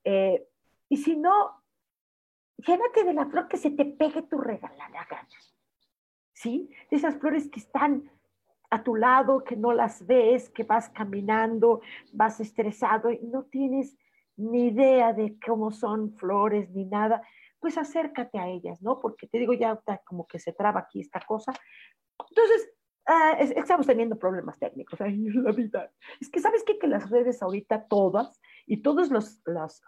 Eh, 0.04 0.48
y 0.90 0.98
si 0.98 1.16
no, 1.16 1.64
llénate 2.58 3.04
de 3.04 3.14
la 3.14 3.26
flor 3.26 3.48
que 3.48 3.58
se 3.58 3.72
te 3.72 3.86
pegue 3.86 4.24
tu 4.24 4.38
regalada 4.38 5.08
gana. 5.10 5.28
¿Sí? 6.34 6.70
De 6.90 6.98
esas 6.98 7.18
flores 7.18 7.50
que 7.50 7.60
están 7.60 8.10
a 8.70 8.84
tu 8.84 8.96
lado, 8.96 9.44
que 9.44 9.56
no 9.56 9.74
las 9.74 10.06
ves, 10.08 10.50
que 10.50 10.64
vas 10.64 10.90
caminando, 10.90 11.82
vas 12.14 12.40
estresado 12.40 13.12
y 13.12 13.20
no 13.28 13.44
tienes 13.44 13.98
ni 14.38 14.68
idea 14.68 15.14
de 15.14 15.38
cómo 15.46 15.72
son 15.72 16.14
flores 16.16 16.70
ni 16.72 16.86
nada, 16.86 17.22
pues 17.62 17.78
acércate 17.78 18.40
a 18.40 18.50
ellas, 18.50 18.82
¿no? 18.82 19.00
Porque 19.00 19.28
te 19.28 19.38
digo, 19.38 19.54
ya 19.54 19.80
como 20.04 20.28
que 20.28 20.40
se 20.40 20.52
traba 20.52 20.82
aquí 20.82 21.00
esta 21.00 21.22
cosa. 21.22 21.54
Entonces, 22.30 22.74
ah, 23.06 23.38
estamos 23.40 23.86
teniendo 23.88 24.18
problemas 24.18 24.60
técnicos 24.60 25.00
en 25.02 25.24
la 25.44 25.52
vida. 25.52 25.92
Es 26.20 26.30
que, 26.30 26.40
¿sabes 26.40 26.64
qué? 26.66 26.78
Que 26.80 26.88
las 26.88 27.10
redes 27.10 27.42
ahorita 27.42 27.88
todas 27.88 28.42
y 28.66 28.82
todas 28.82 29.12
los, 29.12 29.40
las, 29.46 29.82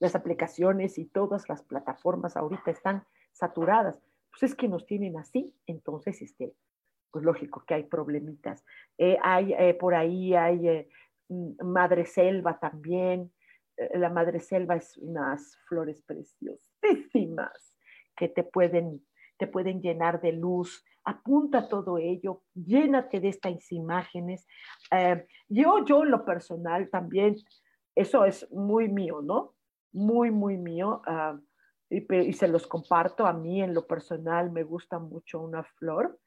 las 0.00 0.14
aplicaciones 0.16 0.98
y 0.98 1.06
todas 1.06 1.48
las 1.48 1.62
plataformas 1.62 2.36
ahorita 2.36 2.72
están 2.72 3.04
saturadas. 3.32 4.02
Pues 4.30 4.42
es 4.42 4.54
que 4.56 4.68
nos 4.68 4.84
tienen 4.84 5.16
así, 5.16 5.54
entonces, 5.66 6.20
este, 6.20 6.52
pues 7.12 7.24
lógico 7.24 7.62
que 7.64 7.74
hay 7.74 7.84
problemitas. 7.84 8.64
Eh, 8.98 9.18
hay, 9.22 9.52
eh, 9.52 9.74
por 9.74 9.94
ahí 9.94 10.34
hay 10.34 10.68
eh, 10.68 10.88
madre 11.62 12.06
selva 12.06 12.58
también. 12.58 13.32
La 13.94 14.08
madre 14.08 14.40
selva 14.40 14.76
es 14.76 14.96
unas 14.98 15.56
flores 15.68 16.02
preciosísimas 16.02 17.74
que 18.16 18.28
te 18.28 18.44
pueden, 18.44 19.04
te 19.38 19.46
pueden 19.46 19.80
llenar 19.80 20.20
de 20.20 20.32
luz. 20.32 20.84
Apunta 21.04 21.68
todo 21.68 21.98
ello, 21.98 22.42
llénate 22.54 23.20
de 23.20 23.28
estas 23.28 23.72
imágenes. 23.72 24.46
yo, 25.48 25.84
yo, 25.84 26.04
lo 26.04 26.24
personal 26.24 26.88
también, 26.90 27.36
eso 27.94 28.24
es 28.24 28.50
muy 28.52 28.88
mío, 28.88 29.20
¿no? 29.22 29.54
Muy, 29.92 30.30
muy 30.30 30.56
mío. 30.56 31.02
Ah, 31.06 31.38
y, 31.90 32.14
y 32.14 32.32
se 32.32 32.48
los 32.48 32.66
comparto 32.66 33.26
a 33.26 33.32
mí 33.32 33.62
en 33.62 33.74
lo 33.74 33.86
personal, 33.86 34.50
me 34.50 34.62
gusta 34.62 34.98
mucho 34.98 35.40
una 35.40 35.62
flor 35.62 36.18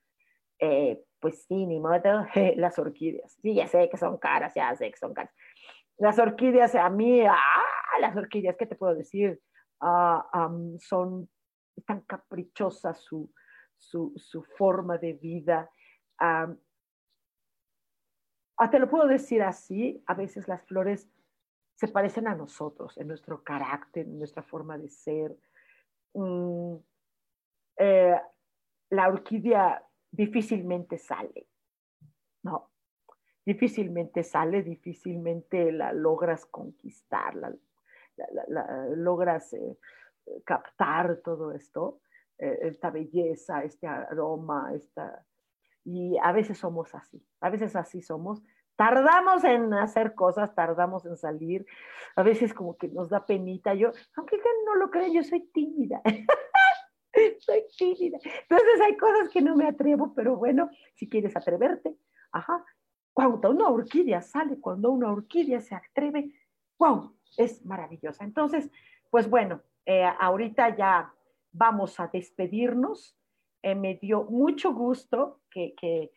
eh, 0.60 1.04
pues 1.20 1.46
sí, 1.46 1.66
ni 1.66 1.80
modo, 1.80 2.26
las 2.56 2.80
orquídeas. 2.80 3.34
Sí, 3.42 3.56
ya 3.56 3.68
sé 3.68 3.90
que 3.90 3.98
son 3.98 4.18
caras, 4.18 4.54
ya 4.56 4.76
sé 4.76 4.90
que 4.92 4.98
son 4.98 5.14
caras. 5.14 5.34
Las 5.98 6.20
orquídeas, 6.20 6.76
a 6.76 6.90
mí, 6.90 7.22
ah, 7.26 8.00
las 8.00 8.16
orquídeas, 8.16 8.56
¿qué 8.58 8.66
te 8.66 8.76
puedo 8.76 8.96
decir? 8.96 9.42
Ah, 9.82 10.50
son 10.80 11.30
tan 11.86 12.02
caprichosas 12.02 13.00
su, 13.00 13.32
su, 13.78 14.44
forma 14.58 14.98
de 14.98 15.14
vida. 15.14 15.70
Ah, 16.20 16.54
te 18.72 18.80
lo 18.80 18.90
puedo 18.90 19.08
decir 19.08 19.44
así, 19.44 20.02
a 20.08 20.14
veces 20.14 20.48
las 20.48 20.66
flores 20.66 21.10
se 21.76 21.90
parecen 21.90 22.28
a 22.28 22.36
nosotros, 22.36 22.98
en 22.98 23.08
nuestro 23.10 23.44
carácter, 23.44 24.06
en 24.06 24.18
nuestra 24.18 24.44
forma 24.44 24.78
de 24.78 24.90
ser. 24.90 25.38
Mm, 26.14 26.76
eh, 27.78 28.22
la 28.92 29.08
orquídea 29.10 29.86
difícilmente 30.10 30.98
sale, 30.98 31.48
¿no? 32.44 32.72
Difícilmente 33.46 34.24
sale, 34.24 34.64
difícilmente 34.64 35.72
la 35.72 35.94
logras 35.94 36.46
conquistar, 36.48 37.36
la, 37.36 37.54
logras 38.96 39.54
eh, 39.54 39.78
captar 40.44 41.18
todo 41.24 41.52
esto, 41.52 42.02
eh, 42.38 42.58
esta 42.64 42.90
belleza, 42.90 43.64
este 43.64 43.88
aroma, 43.88 44.72
esta... 44.74 45.26
Y 45.84 46.18
a 46.18 46.32
veces 46.32 46.58
somos 46.58 46.96
así, 46.96 47.24
a 47.42 47.52
veces 47.52 47.76
así 47.76 48.02
somos. 48.02 48.42
Tardamos 48.76 49.44
en 49.44 49.74
hacer 49.76 50.16
cosas, 50.16 50.54
tardamos 50.56 51.06
en 51.06 51.16
salir, 51.16 51.66
a 52.16 52.24
veces 52.24 52.54
como 52.54 52.76
que 52.76 52.88
nos 52.88 53.10
da 53.10 53.26
penita. 53.26 53.76
Yo, 53.76 53.92
aunque 54.16 54.38
no 54.66 54.76
lo 54.76 54.90
creen, 54.90 55.14
yo 55.14 55.24
soy 55.24 55.48
tímida. 55.54 56.02
soy 57.40 57.66
tímida. 57.78 58.18
Entonces 58.24 58.82
hay 58.84 58.98
cosas 58.98 59.30
que 59.30 59.42
no 59.42 59.56
me 59.56 59.68
atrevo, 59.68 60.14
pero 60.14 60.36
bueno, 60.36 60.70
si 60.96 61.08
quieres 61.08 61.36
atreverte, 61.38 61.96
ajá. 62.32 62.66
Cuando 63.16 63.50
una 63.50 63.70
orquídea 63.70 64.22
sale, 64.22 64.60
cuando 64.60 64.92
una 64.92 65.10
orquídea 65.10 65.62
se 65.62 65.74
atreve, 65.74 66.34
wow, 66.78 67.16
es 67.38 67.66
maravillosa. 67.66 68.26
Entonces, 68.26 68.70
pues 69.10 69.30
bueno, 69.30 69.62
eh, 69.86 70.04
ahorita 70.20 70.76
ya 70.76 71.14
vamos 71.54 71.98
a 71.98 72.08
despedirnos. 72.08 73.18
Eh, 73.62 73.74
me 73.74 73.96
dio 73.96 74.26
mucho 74.26 74.74
gusto 74.74 75.40
que, 75.50 75.74
que 75.76 76.12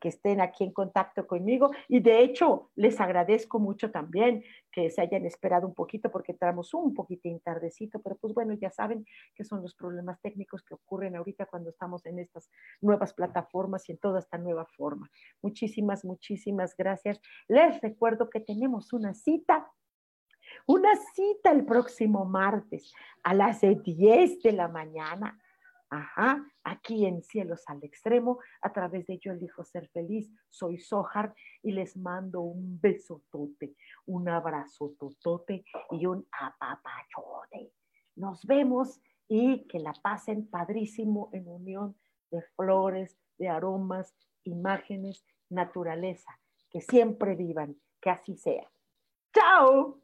que, 0.00 0.08
estén 0.08 0.40
aquí 0.40 0.64
en 0.64 0.72
contacto 0.72 1.26
conmigo. 1.26 1.70
Y 1.88 2.00
de 2.00 2.20
hecho, 2.20 2.70
les 2.74 3.00
agradezco 3.00 3.58
mucho 3.58 3.90
también 3.90 4.42
que 4.70 4.90
se 4.90 5.02
hayan 5.02 5.26
esperado 5.26 5.66
un 5.66 5.74
poquito 5.74 6.10
porque 6.10 6.32
entramos 6.32 6.72
un 6.74 6.94
poquitín 6.94 7.40
tardecito, 7.40 8.00
pero 8.00 8.16
pues 8.16 8.32
bueno, 8.32 8.54
ya 8.54 8.70
saben 8.70 9.04
que 9.34 9.44
son 9.44 9.62
los 9.62 9.74
problemas 9.74 10.20
técnicos 10.20 10.62
que 10.62 10.74
ocurren 10.74 11.16
ahorita 11.16 11.46
cuando 11.46 11.70
estamos 11.70 12.04
en 12.06 12.18
estas 12.18 12.50
nuevas 12.80 13.12
plataformas 13.12 13.88
y 13.88 13.92
en 13.92 13.98
toda 13.98 14.20
esta 14.20 14.38
nueva 14.38 14.66
forma. 14.66 15.10
Muchísimas, 15.42 16.04
muchísimas 16.04 16.74
gracias. 16.76 17.20
Les 17.48 17.80
recuerdo 17.80 18.30
que 18.30 18.40
tenemos 18.40 18.92
una 18.92 19.14
cita 19.14 19.70
una 20.66 20.90
cita 21.14 21.50
el 21.52 21.64
próximo 21.64 22.26
martes 22.26 22.92
a 23.22 23.32
las 23.32 23.62
10 23.62 24.42
de 24.42 24.52
la 24.52 24.68
mañana 24.68 25.38
Ajá, 25.94 26.44
aquí 26.64 27.06
en 27.06 27.22
Cielos 27.22 27.62
al 27.68 27.84
Extremo, 27.84 28.40
a 28.62 28.72
través 28.72 29.06
de 29.06 29.16
Yo 29.18 29.30
elijo 29.30 29.62
ser 29.62 29.86
feliz, 29.90 30.28
soy 30.48 30.76
Sohar 30.76 31.32
y 31.62 31.70
les 31.70 31.96
mando 31.96 32.40
un 32.40 32.80
beso 32.80 33.22
tote, 33.30 33.76
un 34.06 34.28
abrazo 34.28 34.92
totote 34.98 35.64
y 35.92 36.06
un 36.06 36.26
apapachote. 36.32 37.70
Nos 38.16 38.44
vemos 38.44 39.00
y 39.28 39.68
que 39.68 39.78
la 39.78 39.92
pasen 39.92 40.48
padrísimo 40.48 41.30
en 41.32 41.46
unión 41.46 41.96
de 42.32 42.42
flores, 42.56 43.16
de 43.38 43.48
aromas, 43.48 44.16
imágenes, 44.42 45.24
naturaleza. 45.48 46.36
Que 46.70 46.80
siempre 46.80 47.36
vivan, 47.36 47.76
que 48.00 48.10
así 48.10 48.36
sea. 48.36 48.68
¡Chao! 49.32 50.03